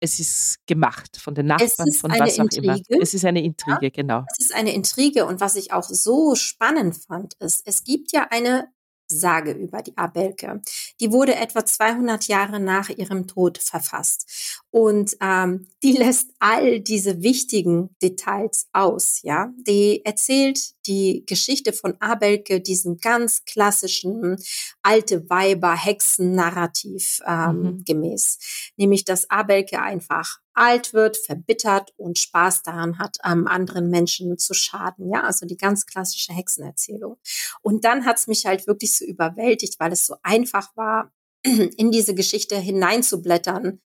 [0.00, 2.66] es ist gemacht von den Nachbarn, von was auch Intrige.
[2.66, 3.02] immer.
[3.02, 4.24] Es ist eine Intrige, ja, genau.
[4.36, 8.26] Es ist eine Intrige und was ich auch so spannend fand, ist, es gibt ja
[8.30, 8.68] eine
[9.06, 10.60] Sage über die Abelke.
[11.00, 17.22] Die wurde etwa 200 Jahre nach ihrem Tod verfasst und ähm, die lässt all diese
[17.22, 19.20] wichtigen Details aus.
[19.22, 24.36] Ja, die erzählt die Geschichte von Abelke, diesen ganz klassischen
[24.82, 27.84] alte Weiber Hexen Narrativ ähm, mhm.
[27.84, 28.38] gemäß,
[28.76, 34.54] nämlich dass Abelke einfach alt wird, verbittert und Spaß daran hat, ähm, anderen Menschen zu
[34.54, 35.10] schaden.
[35.12, 37.16] Ja, also die ganz klassische Hexenerzählung.
[37.60, 42.14] Und dann hat's mich halt wirklich so überwältigt, weil es so einfach war, in diese
[42.14, 43.80] Geschichte hineinzublättern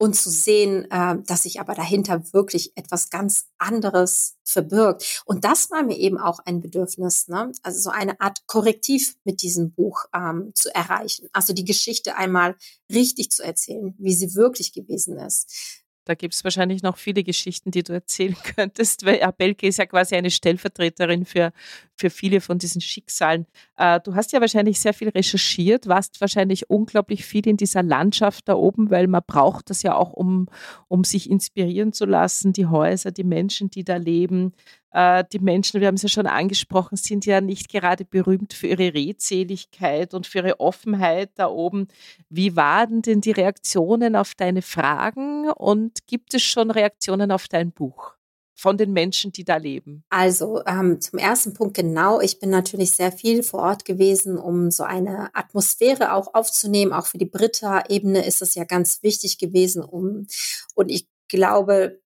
[0.00, 5.22] und zu sehen, äh, dass sich aber dahinter wirklich etwas ganz anderes verbirgt.
[5.26, 7.52] Und das war mir eben auch ein Bedürfnis, ne?
[7.62, 11.28] also so eine Art Korrektiv mit diesem Buch ähm, zu erreichen.
[11.34, 12.56] Also die Geschichte einmal
[12.90, 15.84] richtig zu erzählen, wie sie wirklich gewesen ist.
[16.10, 19.86] Da gibt es wahrscheinlich noch viele Geschichten, die du erzählen könntest, weil Abelke ist ja
[19.86, 21.52] quasi eine Stellvertreterin für,
[21.94, 23.46] für viele von diesen Schicksalen.
[23.76, 28.48] Äh, du hast ja wahrscheinlich sehr viel recherchiert, warst wahrscheinlich unglaublich viel in dieser Landschaft
[28.48, 30.48] da oben, weil man braucht das ja auch, um,
[30.88, 34.52] um sich inspirieren zu lassen, die Häuser, die Menschen, die da leben.
[34.92, 38.68] Äh, die Menschen, wir haben es ja schon angesprochen, sind ja nicht gerade berühmt für
[38.68, 41.88] ihre Redseligkeit und für ihre Offenheit da oben.
[42.28, 47.72] Wie waren denn die Reaktionen auf deine Fragen und gibt es schon Reaktionen auf dein
[47.72, 48.14] Buch?
[48.60, 50.04] von den Menschen, die da leben?
[50.10, 52.20] Also ähm, zum ersten Punkt genau.
[52.20, 56.92] Ich bin natürlich sehr viel vor Ort gewesen, um so eine Atmosphäre auch aufzunehmen.
[56.92, 59.82] Auch für die Britta-Ebene ist es ja ganz wichtig gewesen.
[59.82, 60.26] Um,
[60.74, 62.02] und ich glaube,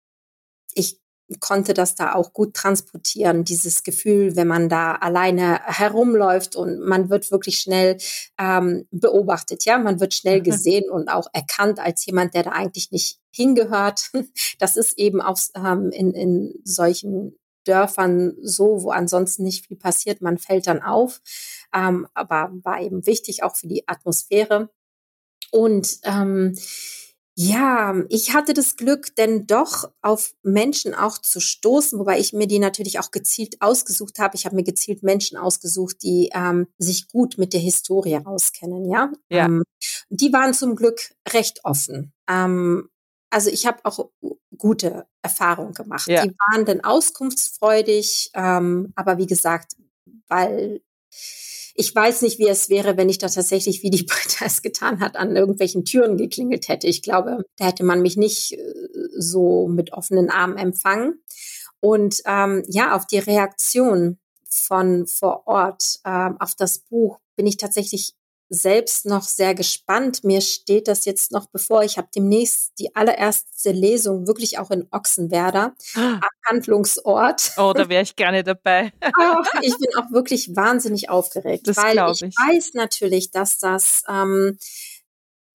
[0.73, 1.01] ich
[1.39, 7.09] konnte das da auch gut transportieren, dieses Gefühl, wenn man da alleine herumläuft und man
[7.09, 7.97] wird wirklich schnell
[8.39, 12.91] ähm, beobachtet, ja, man wird schnell gesehen und auch erkannt als jemand, der da eigentlich
[12.91, 14.11] nicht hingehört.
[14.59, 20.21] Das ist eben auch ähm, in, in solchen Dörfern so, wo ansonsten nicht viel passiert,
[20.21, 21.21] man fällt dann auf,
[21.73, 24.69] ähm, aber war eben wichtig auch für die Atmosphäre.
[25.51, 26.55] Und ähm,
[27.37, 32.47] ja, ich hatte das Glück, denn doch auf Menschen auch zu stoßen, wobei ich mir
[32.47, 34.37] die natürlich auch gezielt ausgesucht habe.
[34.37, 39.11] Ich habe mir gezielt Menschen ausgesucht, die ähm, sich gut mit der Historie auskennen, ja.
[39.29, 39.45] ja.
[39.45, 39.63] Ähm,
[40.09, 42.13] die waren zum Glück recht offen.
[42.29, 42.89] Ähm,
[43.29, 44.11] also ich habe auch
[44.57, 46.07] gute Erfahrungen gemacht.
[46.07, 46.25] Ja.
[46.25, 49.75] Die waren dann auskunftsfreudig, ähm, aber wie gesagt,
[50.29, 50.81] weil
[51.77, 54.99] ich weiß nicht, wie es wäre, wenn ich da tatsächlich, wie die Britta es getan
[54.99, 56.87] hat, an irgendwelchen Türen geklingelt hätte.
[56.87, 58.57] Ich glaube, da hätte man mich nicht äh,
[59.17, 61.21] so mit offenen Armen empfangen.
[61.81, 64.17] Und ähm, ja, auf die Reaktion
[64.49, 68.13] von vor Ort ähm, auf das Buch bin ich tatsächlich
[68.49, 70.23] selbst noch sehr gespannt.
[70.23, 71.83] Mir steht das jetzt noch bevor.
[71.83, 76.19] Ich habe demnächst die allererste Lesung wirklich auch in Ochsenwerder ah.
[76.19, 77.51] am Handlungsort.
[77.57, 78.93] Oh, da wäre ich gerne dabei.
[79.61, 84.57] Ich bin auch wirklich wahnsinnig aufgeregt, das weil ich, ich, weiß natürlich, dass das ähm,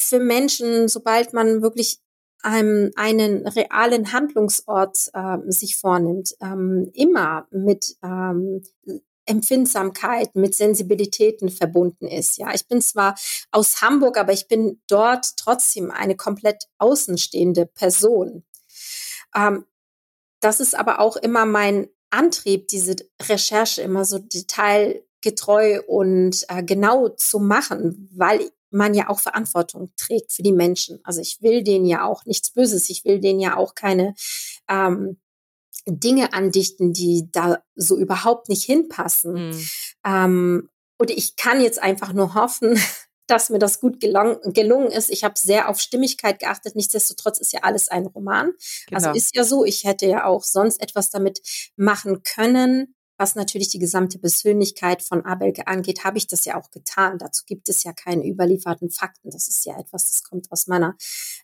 [0.01, 2.01] für Menschen, sobald man wirklich
[2.43, 8.63] einem, einen realen Handlungsort äh, sich vornimmt, ähm, immer mit ähm,
[9.31, 12.37] Empfindsamkeit, mit Sensibilitäten verbunden ist.
[12.37, 13.15] Ja, ich bin zwar
[13.53, 18.45] aus Hamburg, aber ich bin dort trotzdem eine komplett außenstehende Person.
[19.35, 19.65] Ähm,
[20.41, 27.11] das ist aber auch immer mein Antrieb, diese Recherche immer so detailgetreu und äh, genau
[27.11, 31.01] zu machen, weil man ja auch Verantwortung trägt für die Menschen.
[31.05, 34.15] Also ich will denen ja auch nichts Böses, ich will denen ja auch keine
[34.69, 35.21] ähm,
[35.91, 39.51] Dinge andichten, die da so überhaupt nicht hinpassen.
[39.51, 39.69] Mhm.
[40.05, 42.79] Ähm, und ich kann jetzt einfach nur hoffen,
[43.27, 45.09] dass mir das gut gelungen, gelungen ist.
[45.09, 46.75] Ich habe sehr auf Stimmigkeit geachtet.
[46.75, 48.51] Nichtsdestotrotz ist ja alles ein Roman.
[48.51, 48.57] Also
[48.89, 48.97] genau.
[48.97, 51.41] Also ist ja so, ich hätte ja auch sonst etwas damit
[51.77, 52.95] machen können.
[53.21, 57.19] Was natürlich die gesamte Persönlichkeit von Abelke angeht, habe ich das ja auch getan.
[57.19, 59.29] Dazu gibt es ja keine überlieferten Fakten.
[59.29, 60.97] Das ist ja etwas, das kommt aus meiner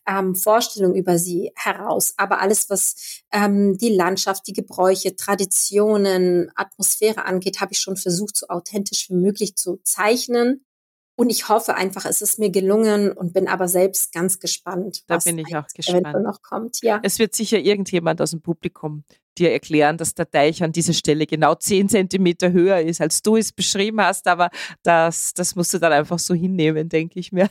[0.07, 2.15] ähm, Vorstellung über sie heraus.
[2.17, 8.37] Aber alles, was ähm, die Landschaft, die Gebräuche, Traditionen, Atmosphäre angeht, habe ich schon versucht,
[8.37, 10.65] so authentisch wie möglich zu zeichnen.
[11.19, 15.03] Und ich hoffe einfach, es ist mir gelungen und bin aber selbst ganz gespannt.
[15.07, 16.23] Da bin ich auch gespannt.
[16.23, 16.77] noch kommt.
[16.83, 16.99] Ja.
[17.01, 19.03] Es wird sicher irgendjemand aus dem Publikum
[19.37, 23.35] dir erklären, dass der Teich an dieser Stelle genau zehn Zentimeter höher ist, als du
[23.35, 24.49] es beschrieben hast, aber
[24.83, 27.49] das, das musst du dann einfach so hinnehmen, denke ich mir.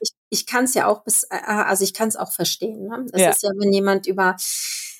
[0.00, 2.86] ich ich kann es ja auch bis, äh, also ich kann es auch verstehen.
[2.86, 3.06] Ne?
[3.12, 3.30] Es ja.
[3.30, 4.36] ist ja, wenn jemand über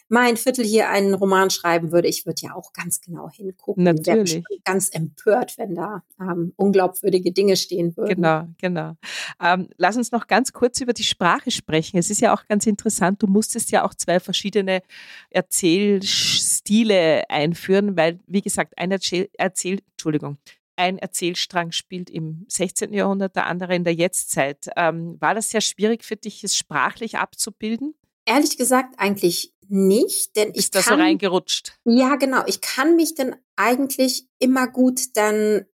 [0.09, 3.85] mein Viertel hier einen Roman schreiben würde, ich würde ja auch ganz genau hingucken.
[3.85, 4.35] Natürlich.
[4.35, 8.16] Wäre ganz empört, wenn da ähm, unglaubwürdige Dinge stehen würden.
[8.16, 8.97] Genau, genau.
[9.42, 11.99] Ähm, lass uns noch ganz kurz über die Sprache sprechen.
[11.99, 14.83] Es ist ja auch ganz interessant, du musstest ja auch zwei verschiedene
[15.31, 20.38] Erzählstile einführen, weil, wie gesagt, ein Erzähl, Erzähl Entschuldigung,
[20.77, 22.92] ein Erzählstrang spielt im 16.
[22.92, 24.68] Jahrhundert, der andere in der Jetztzeit.
[24.77, 27.94] Ähm, war das sehr schwierig für dich, es sprachlich abzubilden?
[28.25, 31.79] Ehrlich gesagt eigentlich nicht, denn ich Ist das kann, so reingerutscht?
[31.85, 32.42] Ja, genau.
[32.46, 35.66] Ich kann mich dann eigentlich immer gut dann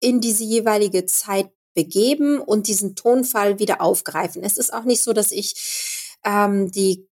[0.00, 4.42] in diese jeweilige Zeit begeben und diesen Tonfall wieder aufgreifen.
[4.42, 7.08] Es ist auch nicht so, dass ich ähm, die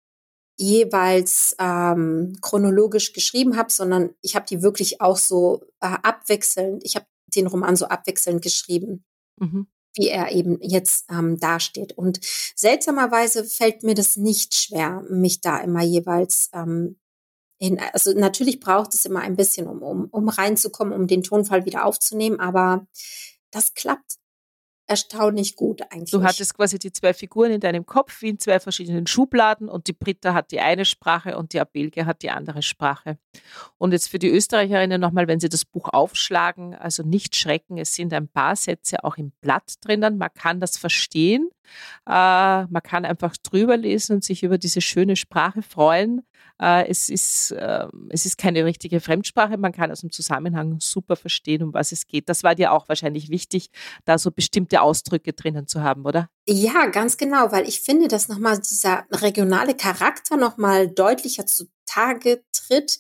[0.58, 6.96] jeweils ähm, chronologisch geschrieben habe, sondern ich habe die wirklich auch so äh, abwechselnd, ich
[6.96, 7.06] habe
[7.36, 9.04] den Roman so abwechselnd geschrieben,
[9.38, 9.68] mhm.
[9.96, 11.94] Wie er eben jetzt ähm, dasteht.
[11.94, 12.20] Und
[12.56, 16.98] seltsamerweise fällt mir das nicht schwer, mich da immer jeweils ähm,
[17.60, 17.80] hin.
[17.94, 21.86] Also natürlich braucht es immer ein bisschen, um, um, um reinzukommen, um den Tonfall wieder
[21.86, 22.88] aufzunehmen, aber
[23.52, 24.18] das klappt
[24.88, 26.12] erstaunlich gut eigentlich.
[26.12, 29.88] Du hattest quasi die zwei Figuren in deinem Kopf wie in zwei verschiedenen Schubladen und
[29.88, 33.18] die Britta hat die eine Sprache und die Abelge hat die andere Sprache.
[33.78, 37.96] Und jetzt für die Österreicherinnen nochmal, wenn sie das Buch aufschlagen, also nicht schrecken, es
[37.96, 41.50] sind ein paar Sätze auch im Blatt drinnen, man kann das verstehen,
[42.06, 46.22] man kann einfach drüber lesen und sich über diese schöne Sprache freuen.
[46.62, 51.16] Äh, es, ist, äh, es ist keine richtige Fremdsprache, man kann aus dem Zusammenhang super
[51.16, 52.30] verstehen, um was es geht.
[52.30, 53.70] Das war dir auch wahrscheinlich wichtig,
[54.06, 56.30] da so bestimmte Ausdrücke drinnen zu haben, oder?
[56.48, 61.46] Ja, ganz genau, weil ich finde, dass nochmal dieser regionale Charakter nochmal deutlicher
[61.96, 62.98] zutage tritt.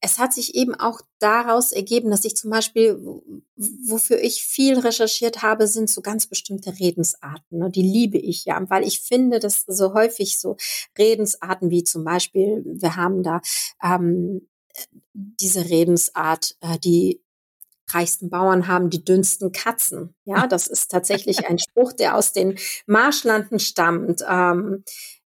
[0.00, 2.98] Es hat sich eben auch daraus ergeben, dass ich zum Beispiel,
[3.56, 7.58] wofür ich viel recherchiert habe, sind so ganz bestimmte Redensarten.
[7.58, 7.70] Ne?
[7.70, 10.56] Die liebe ich ja, weil ich finde, dass so häufig so
[10.98, 13.40] Redensarten wie zum Beispiel, wir haben da
[13.82, 14.48] ähm,
[15.14, 17.22] diese Redensart, äh, die
[17.88, 20.14] reichsten Bauern haben die dünnsten Katzen.
[20.24, 24.22] Ja, das ist tatsächlich ein Spruch, der aus den Marschlanden stammt.
[24.28, 24.84] Ähm,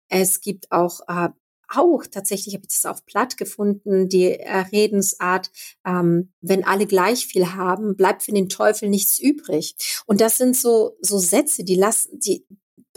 [0.08, 1.28] es gibt auch äh,
[1.68, 5.50] auch tatsächlich habe ich das auf Platt gefunden, die Redensart,
[5.86, 9.76] ähm, wenn alle gleich viel haben, bleibt für den Teufel nichts übrig.
[10.06, 12.46] Und das sind so so Sätze, die lassen, die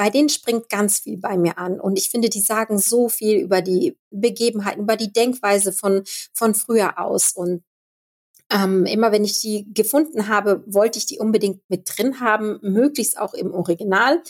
[0.01, 1.79] bei denen springt ganz viel bei mir an.
[1.79, 6.03] Und ich finde, die sagen so viel über die Begebenheiten, über die Denkweise von,
[6.33, 7.33] von früher aus.
[7.33, 7.63] Und
[8.51, 13.19] ähm, immer wenn ich die gefunden habe, wollte ich die unbedingt mit drin haben, möglichst
[13.19, 14.23] auch im Original.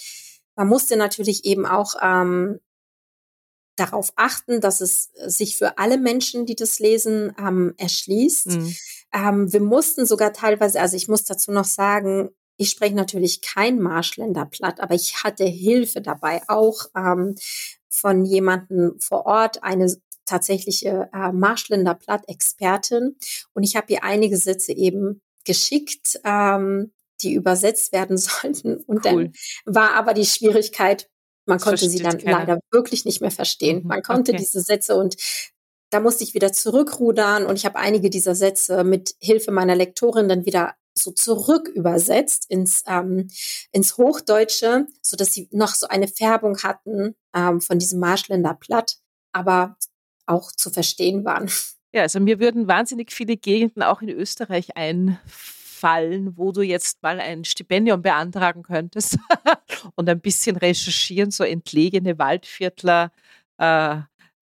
[0.55, 2.59] Man musste natürlich eben auch ähm,
[3.75, 8.47] darauf achten, dass es sich für alle Menschen, die das lesen, ähm, erschließt.
[8.47, 8.75] Mhm.
[9.13, 13.79] Ähm, wir mussten sogar teilweise, also ich muss dazu noch sagen, ich spreche natürlich kein
[13.79, 17.35] Marschländer Platt, aber ich hatte Hilfe dabei, auch ähm,
[17.89, 19.93] von jemandem vor Ort, eine
[20.25, 23.17] tatsächliche äh, Marschländer Platt-Expertin.
[23.53, 28.77] Und ich habe ihr einige Sätze eben geschickt, ähm, die übersetzt werden sollten.
[28.77, 29.31] Und cool.
[29.33, 29.33] dann
[29.65, 31.09] war aber die Schwierigkeit,
[31.45, 32.39] man das konnte sie dann keiner.
[32.39, 33.81] leider wirklich nicht mehr verstehen.
[33.81, 33.87] Mhm.
[33.87, 34.39] Man konnte okay.
[34.39, 35.15] diese Sätze und
[35.89, 40.29] da musste ich wieder zurückrudern und ich habe einige dieser Sätze mit Hilfe meiner Lektorin
[40.29, 43.29] dann wieder so zurück übersetzt ins, ähm,
[43.71, 48.97] ins Hochdeutsche, so dass sie noch so eine Färbung hatten ähm, von diesem Marschländer Platt.
[49.33, 49.77] Aber
[50.25, 51.49] auch zu verstehen waren.
[51.93, 55.19] Ja, also mir würden wahnsinnig viele Gegenden auch in Österreich einfallen,
[56.37, 59.17] wo du jetzt mal ein Stipendium beantragen könntest
[59.95, 63.11] und ein bisschen recherchieren, so entlegene Waldviertler,
[63.57, 63.97] äh,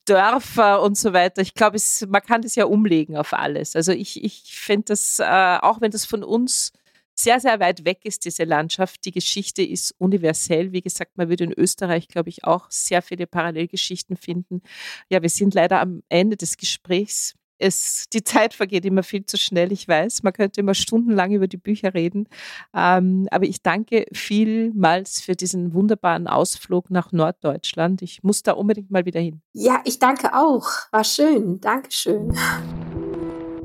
[0.05, 1.41] Dörfer und so weiter.
[1.41, 1.77] Ich glaube,
[2.07, 3.75] man kann das ja umlegen auf alles.
[3.75, 6.71] Also ich, ich finde das, äh, auch wenn das von uns
[7.19, 9.05] sehr, sehr weit weg ist, diese Landschaft.
[9.05, 10.71] Die Geschichte ist universell.
[10.71, 14.61] Wie gesagt, man würde in Österreich, glaube ich, auch sehr viele Parallelgeschichten finden.
[15.09, 17.35] Ja, wir sind leider am Ende des Gesprächs.
[17.59, 20.23] Es, die Zeit vergeht immer viel zu schnell, ich weiß.
[20.23, 22.27] Man könnte immer stundenlang über die Bücher reden.
[22.73, 28.01] Ähm, aber ich danke vielmals für diesen wunderbaren Ausflug nach Norddeutschland.
[28.01, 29.41] Ich muss da unbedingt mal wieder hin.
[29.53, 30.67] Ja, ich danke auch.
[30.91, 31.59] War schön.
[31.59, 32.33] Dankeschön.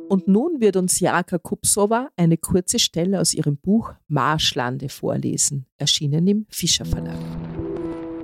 [0.08, 6.26] Und nun wird uns Jaka Kupsova eine kurze Stelle aus ihrem Buch Marschlande vorlesen, erschienen
[6.26, 7.18] im Fischer Verlag.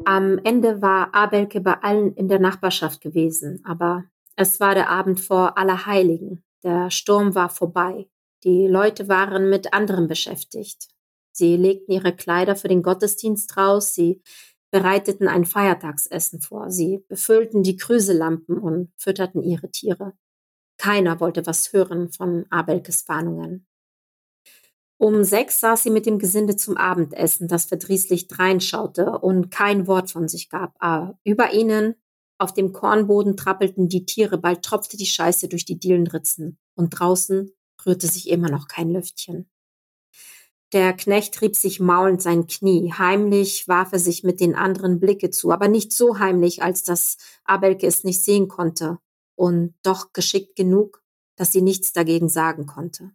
[0.05, 4.05] Am Ende war Abelke bei allen in der Nachbarschaft gewesen, aber
[4.41, 6.43] es war der Abend vor Allerheiligen.
[6.65, 8.09] Der Sturm war vorbei.
[8.43, 10.89] Die Leute waren mit anderem beschäftigt.
[11.31, 14.23] Sie legten ihre Kleider für den Gottesdienst raus, sie
[14.71, 20.15] bereiteten ein Feiertagsessen vor, sie befüllten die Krüselampen und fütterten ihre Tiere.
[20.79, 23.67] Keiner wollte was hören von Abelkes Warnungen.
[24.97, 30.11] Um sechs saß sie mit dem Gesinde zum Abendessen, das verdrießlich dreinschaute und kein Wort
[30.11, 30.75] von sich gab.
[30.79, 31.95] Aber über ihnen,
[32.41, 37.53] auf dem Kornboden, trappelten die Tiere, bald tropfte die Scheiße durch die Dielenritzen und draußen
[37.85, 39.51] rührte sich immer noch kein Lüftchen.
[40.73, 42.93] Der Knecht rieb sich maulend sein Knie.
[42.97, 47.17] Heimlich warf er sich mit den anderen Blicke zu, aber nicht so heimlich, als dass
[47.45, 48.99] Abelke es nicht sehen konnte
[49.35, 51.03] und doch geschickt genug,
[51.37, 53.11] dass sie nichts dagegen sagen konnte.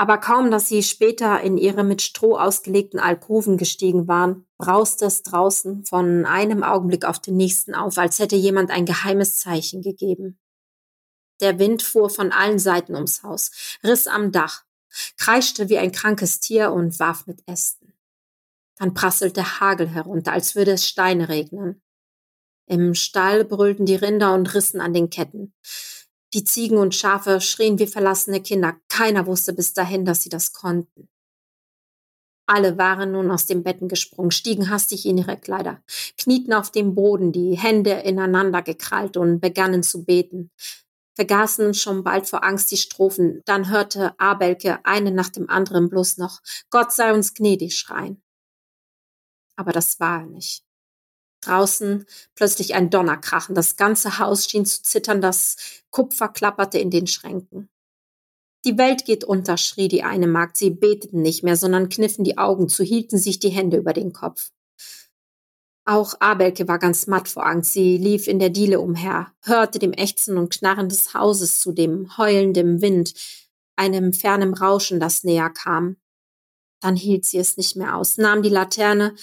[0.00, 5.22] Aber kaum, dass sie später in ihre mit Stroh ausgelegten Alkoven gestiegen waren, brauste es
[5.22, 10.40] draußen von einem Augenblick auf den nächsten auf, als hätte jemand ein geheimes Zeichen gegeben.
[11.42, 13.50] Der Wind fuhr von allen Seiten ums Haus,
[13.84, 14.64] riss am Dach,
[15.18, 17.92] kreischte wie ein krankes Tier und warf mit Ästen.
[18.76, 21.82] Dann prasselte Hagel herunter, als würde es Steine regnen.
[22.64, 25.52] Im Stall brüllten die Rinder und rissen an den Ketten.
[26.32, 28.76] Die Ziegen und Schafe schrien wie verlassene Kinder.
[28.88, 31.08] Keiner wusste bis dahin, dass sie das konnten.
[32.46, 35.82] Alle waren nun aus den Betten gesprungen, stiegen hastig in ihre Kleider,
[36.18, 40.50] knieten auf dem Boden, die Hände ineinander gekrallt und begannen zu beten.
[41.14, 43.42] Vergaßen schon bald vor Angst die Strophen.
[43.44, 48.22] Dann hörte Abelke eine nach dem anderen bloß noch Gott sei uns gnädig schreien.
[49.54, 50.64] Aber das war er nicht.
[51.40, 53.54] Draußen plötzlich ein Donnerkrachen.
[53.54, 55.56] Das ganze Haus schien zu zittern, das
[55.90, 57.68] Kupfer klapperte in den Schränken.
[58.66, 60.58] Die Welt geht unter, schrie die eine Magd.
[60.58, 64.12] Sie beteten nicht mehr, sondern kniffen die Augen zu, hielten sich die Hände über den
[64.12, 64.50] Kopf.
[65.86, 67.72] Auch Abelke war ganz matt vor Angst.
[67.72, 72.18] Sie lief in der Diele umher, hörte dem Ächzen und Knarren des Hauses zu, dem
[72.18, 73.14] Heulen dem Wind,
[73.76, 75.96] einem fernen Rauschen, das näher kam.
[76.80, 79.14] Dann hielt sie es nicht mehr aus, nahm die Laterne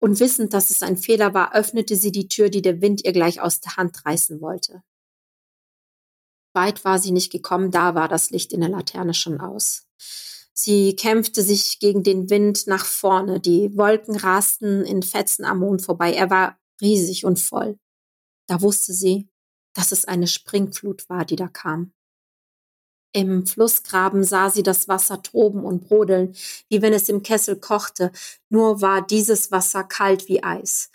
[0.00, 3.12] und wissend, dass es ein Fehler war, öffnete sie die Tür, die der Wind ihr
[3.12, 4.82] gleich aus der Hand reißen wollte.
[6.54, 9.86] Weit war sie nicht gekommen, da war das Licht in der Laterne schon aus.
[10.52, 15.82] Sie kämpfte sich gegen den Wind nach vorne, die Wolken rasten in Fetzen am Mond
[15.82, 17.78] vorbei, er war riesig und voll.
[18.48, 19.28] Da wusste sie,
[19.72, 21.92] dass es eine Springflut war, die da kam.
[23.12, 26.34] Im Flussgraben sah sie das Wasser toben und brodeln,
[26.68, 28.12] wie wenn es im Kessel kochte,
[28.50, 30.90] nur war dieses Wasser kalt wie Eis.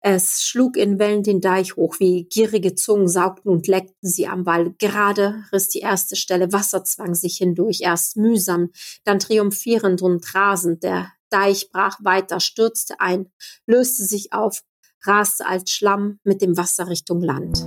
[0.00, 4.46] Es schlug in Wellen den Deich hoch, wie gierige Zungen saugten und leckten sie am
[4.46, 4.72] Wall.
[4.78, 8.70] Gerade riss die erste Stelle, Wasser zwang sich hindurch, erst mühsam,
[9.02, 10.84] dann triumphierend und rasend.
[10.84, 13.32] Der Deich brach weiter, stürzte ein,
[13.66, 14.62] löste sich auf,
[15.02, 17.66] raste als Schlamm mit dem Wasser Richtung Land.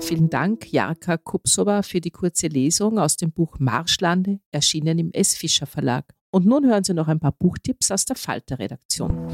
[0.00, 5.34] Vielen Dank, Jarka Kupsova, für die kurze Lesung aus dem Buch Marschlande, erschienen im S.
[5.34, 6.14] Fischer Verlag.
[6.30, 9.28] Und nun hören Sie noch ein paar Buchtipps aus der Falter-Redaktion.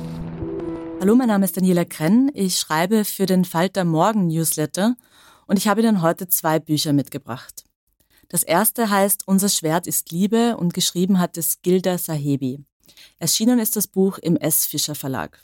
[1.01, 2.31] Hallo, mein Name ist Daniela Krenn.
[2.35, 4.97] Ich schreibe für den Falter Morgen Newsletter
[5.47, 7.65] und ich habe Ihnen heute zwei Bücher mitgebracht.
[8.29, 12.65] Das erste heißt Unser Schwert ist Liebe und geschrieben hat es Gilda Sahebi.
[13.19, 14.67] Erschienen ist das Buch im S.
[14.67, 15.41] Fischer Verlag.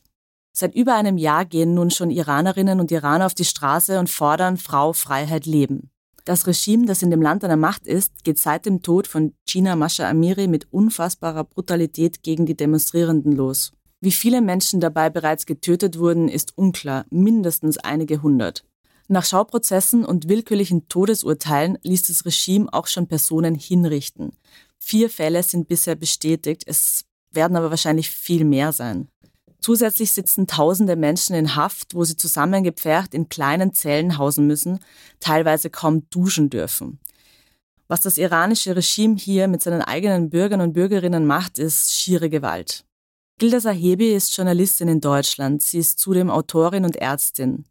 [0.52, 4.56] Seit über einem Jahr gehen nun schon Iranerinnen und Iraner auf die Straße und fordern
[4.56, 5.90] Frau, Freiheit, Leben.
[6.24, 9.32] Das Regime, das in dem Land an der Macht ist, geht seit dem Tod von
[9.48, 13.72] Gina Masha Amiri mit unfassbarer Brutalität gegen die Demonstrierenden los.
[14.00, 18.64] Wie viele Menschen dabei bereits getötet wurden, ist unklar, mindestens einige hundert.
[19.08, 24.32] Nach Schauprozessen und willkürlichen Todesurteilen ließ das Regime auch schon Personen hinrichten.
[24.78, 29.08] Vier Fälle sind bisher bestätigt, es werden aber wahrscheinlich viel mehr sein.
[29.60, 34.80] Zusätzlich sitzen tausende Menschen in Haft, wo sie zusammengepfercht in kleinen Zellen hausen müssen,
[35.20, 36.98] teilweise kaum duschen dürfen.
[37.86, 42.84] Was das iranische Regime hier mit seinen eigenen Bürgern und Bürgerinnen macht, ist schiere Gewalt.
[43.38, 45.62] Gilda Sahebi ist Journalistin in Deutschland.
[45.62, 47.64] Sie ist zudem Autorin und Ärztin.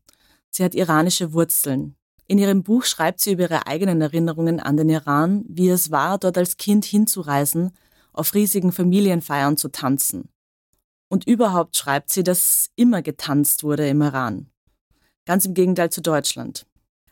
[0.51, 1.95] Sie hat iranische Wurzeln.
[2.27, 6.17] In ihrem Buch schreibt sie über ihre eigenen Erinnerungen an den Iran, wie es war,
[6.17, 7.71] dort als Kind hinzureisen,
[8.13, 10.29] auf riesigen Familienfeiern zu tanzen.
[11.09, 14.49] Und überhaupt schreibt sie, dass immer getanzt wurde im Iran.
[15.25, 16.65] Ganz im Gegenteil zu Deutschland.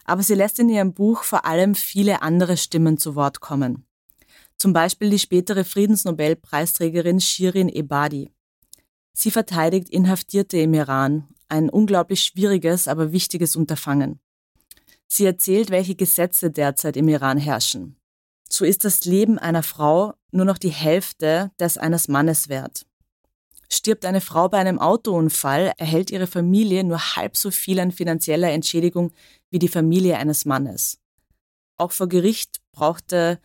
[0.05, 3.85] Aber sie lässt in ihrem Buch vor allem viele andere Stimmen zu Wort kommen.
[4.57, 8.31] Zum Beispiel die spätere Friedensnobelpreisträgerin Shirin Ebadi.
[9.13, 14.19] Sie verteidigt Inhaftierte im Iran, ein unglaublich schwieriges, aber wichtiges Unterfangen.
[15.07, 17.97] Sie erzählt, welche Gesetze derzeit im Iran herrschen.
[18.49, 22.85] So ist das Leben einer Frau nur noch die Hälfte des eines Mannes wert.
[23.69, 28.51] Stirbt eine Frau bei einem Autounfall, erhält ihre Familie nur halb so viel an finanzieller
[28.51, 29.11] Entschädigung
[29.49, 30.99] wie die Familie eines Mannes.
[31.77, 33.39] Auch vor Gericht brauchte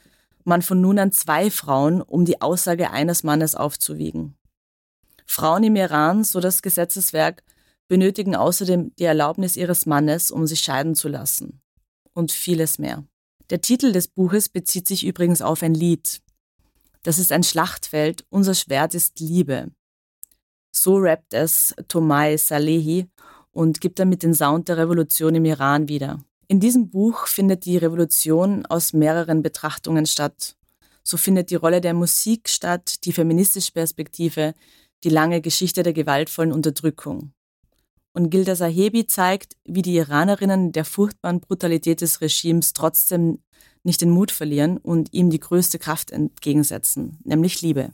[0.45, 4.37] man von nun an zwei Frauen, um die Aussage eines Mannes aufzuwiegen.
[5.27, 7.43] Frauen im Iran, so das Gesetzeswerk,
[7.89, 11.61] benötigen außerdem die Erlaubnis ihres Mannes, um sich scheiden zu lassen.
[12.15, 13.05] Und vieles mehr.
[13.51, 16.21] Der Titel des Buches bezieht sich übrigens auf ein Lied.
[17.03, 19.71] Das ist ein Schlachtfeld, unser Schwert ist Liebe.
[20.73, 23.07] So rappt es Tomai Salehi
[23.53, 26.19] und gibt damit den Sound der Revolution im Iran wieder.
[26.49, 30.57] In diesem Buch findet die Revolution aus mehreren Betrachtungen statt.
[31.05, 34.55] So findet die Rolle der Musik statt, die feministische Perspektive,
[35.05, 37.33] die lange Geschichte der gewaltvollen Unterdrückung.
[38.15, 43.43] Und Gilda Sahebi zeigt, wie die Iranerinnen der furchtbaren Brutalität des Regimes trotzdem
[43.85, 47.93] nicht den Mut verlieren und ihm die größte Kraft entgegensetzen, nämlich Liebe.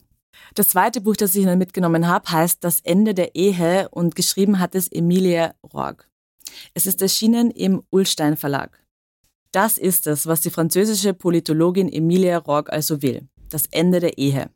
[0.55, 4.59] Das zweite Buch, das ich Ihnen mitgenommen habe, heißt Das Ende der Ehe und geschrieben
[4.59, 6.09] hat es Emilia Roark.
[6.75, 8.83] Es ist erschienen im Ullstein Verlag.
[9.53, 13.29] Das ist es, was die französische Politologin Emilia Roark also will.
[13.49, 14.51] Das Ende der Ehe.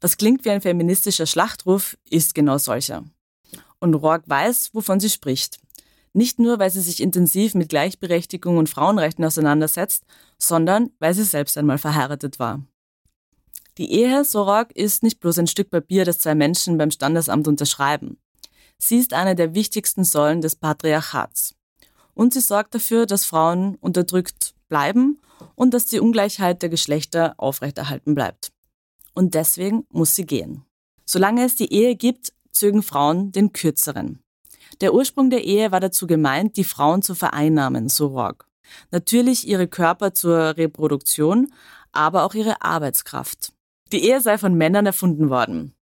[0.00, 3.04] Was klingt wie ein feministischer Schlachtruf, ist genau solcher.
[3.78, 5.58] Und Roark weiß, wovon sie spricht.
[6.12, 10.04] Nicht nur, weil sie sich intensiv mit Gleichberechtigung und Frauenrechten auseinandersetzt,
[10.38, 12.64] sondern weil sie selbst einmal verheiratet war.
[13.78, 17.48] Die Ehe, so Roark, ist nicht bloß ein Stück Papier, das zwei Menschen beim Standesamt
[17.48, 18.18] unterschreiben.
[18.78, 21.54] Sie ist eine der wichtigsten Säulen des Patriarchats.
[22.14, 25.20] Und sie sorgt dafür, dass Frauen unterdrückt bleiben
[25.54, 28.52] und dass die Ungleichheit der Geschlechter aufrechterhalten bleibt.
[29.14, 30.64] Und deswegen muss sie gehen.
[31.04, 34.22] Solange es die Ehe gibt, zögen Frauen den kürzeren.
[34.80, 38.48] Der Ursprung der Ehe war dazu gemeint, die Frauen zu vereinnahmen, so Rock.
[38.90, 41.52] Natürlich ihre Körper zur Reproduktion,
[41.92, 43.52] aber auch ihre Arbeitskraft.
[43.92, 45.74] Die Ehe sei von Männern erfunden worden.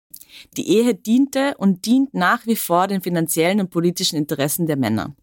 [0.55, 5.16] Die Ehe diente und dient nach wie vor den finanziellen und politischen Interessen der Männer.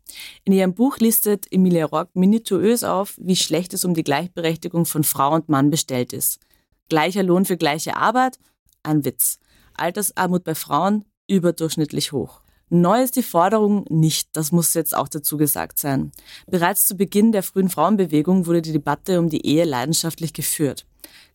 [0.45, 5.05] In ihrem Buch listet Emilia Rock minutiös auf, wie schlecht es um die Gleichberechtigung von
[5.05, 6.41] Frau und Mann bestellt ist.
[6.89, 8.39] Gleicher Lohn für gleiche Arbeit?
[8.83, 9.39] Ein Witz.
[9.75, 11.05] Altersarmut bei Frauen?
[11.27, 12.41] Überdurchschnittlich hoch.
[12.69, 16.13] Neu ist die Forderung nicht, das muss jetzt auch dazu gesagt sein.
[16.47, 20.87] Bereits zu Beginn der frühen Frauenbewegung wurde die Debatte um die Ehe leidenschaftlich geführt.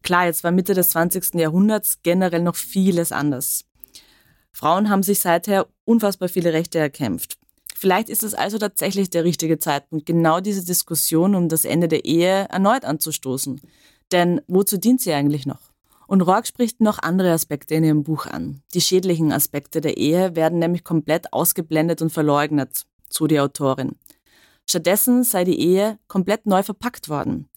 [0.03, 1.35] Klar, jetzt war Mitte des 20.
[1.35, 3.65] Jahrhunderts generell noch vieles anders.
[4.51, 7.37] Frauen haben sich seither unfassbar viele Rechte erkämpft.
[7.75, 12.03] Vielleicht ist es also tatsächlich der richtige Zeitpunkt, genau diese Diskussion um das Ende der
[12.03, 13.61] Ehe erneut anzustoßen.
[14.11, 15.71] Denn wozu dient sie eigentlich noch?
[16.07, 18.63] Und Rourke spricht noch andere Aspekte in ihrem Buch an.
[18.73, 23.95] Die schädlichen Aspekte der Ehe werden nämlich komplett ausgeblendet und verleugnet, so die Autorin.
[24.67, 27.47] Stattdessen sei die Ehe komplett neu verpackt worden.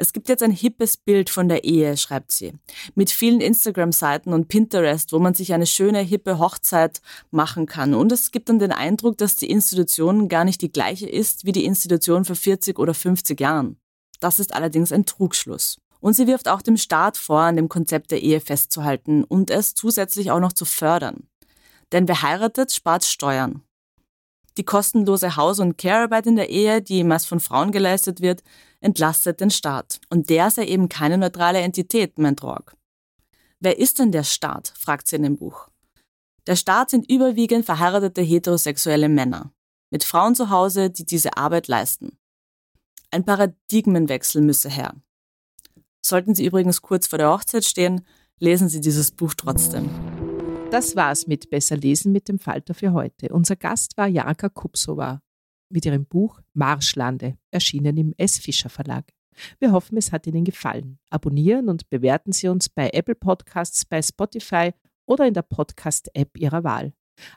[0.00, 2.54] Es gibt jetzt ein hippes Bild von der Ehe, schreibt sie,
[2.94, 7.92] mit vielen Instagram-Seiten und Pinterest, wo man sich eine schöne, hippe Hochzeit machen kann.
[7.92, 11.52] Und es gibt dann den Eindruck, dass die Institution gar nicht die gleiche ist wie
[11.52, 13.78] die Institution vor 40 oder 50 Jahren.
[14.20, 15.76] Das ist allerdings ein Trugschluss.
[16.00, 19.74] Und sie wirft auch dem Staat vor, an dem Konzept der Ehe festzuhalten und es
[19.74, 21.28] zusätzlich auch noch zu fördern.
[21.92, 23.64] Denn wer heiratet, spart Steuern.
[24.56, 28.42] Die kostenlose Haus- und Care-Arbeit in der Ehe, die meist von Frauen geleistet wird,
[28.80, 30.00] entlastet den Staat.
[30.10, 32.74] Und der sei eben keine neutrale Entität, meint Rock.
[33.60, 34.72] Wer ist denn der Staat?
[34.76, 35.68] fragt sie in dem Buch.
[36.46, 39.52] Der Staat sind überwiegend verheiratete heterosexuelle Männer.
[39.90, 42.18] Mit Frauen zu Hause, die diese Arbeit leisten.
[43.10, 44.94] Ein Paradigmenwechsel müsse her.
[46.00, 48.06] Sollten Sie übrigens kurz vor der Hochzeit stehen,
[48.38, 49.90] lesen Sie dieses Buch trotzdem.
[50.70, 53.30] Das war's mit Besser lesen mit dem Falter für heute.
[53.30, 55.20] Unser Gast war Janka Kupsova
[55.68, 58.38] mit ihrem Buch Marschlande, erschienen im S.
[58.38, 59.12] Fischer Verlag.
[59.58, 61.00] Wir hoffen, es hat Ihnen gefallen.
[61.10, 64.72] Abonnieren und bewerten Sie uns bei Apple Podcasts, bei Spotify
[65.06, 66.92] oder in der Podcast-App Ihrer Wahl.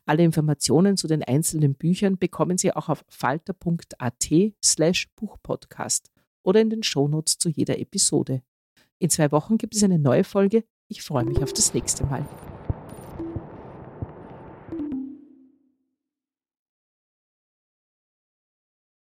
[0.05, 4.29] Alle Informationen zu den einzelnen Büchern bekommen Sie auch auf falter.at
[4.63, 6.11] slash Buchpodcast
[6.43, 8.43] oder in den Shownotes zu jeder Episode.
[8.99, 10.65] In zwei Wochen gibt es eine neue Folge.
[10.87, 12.27] Ich freue mich auf das nächste Mal.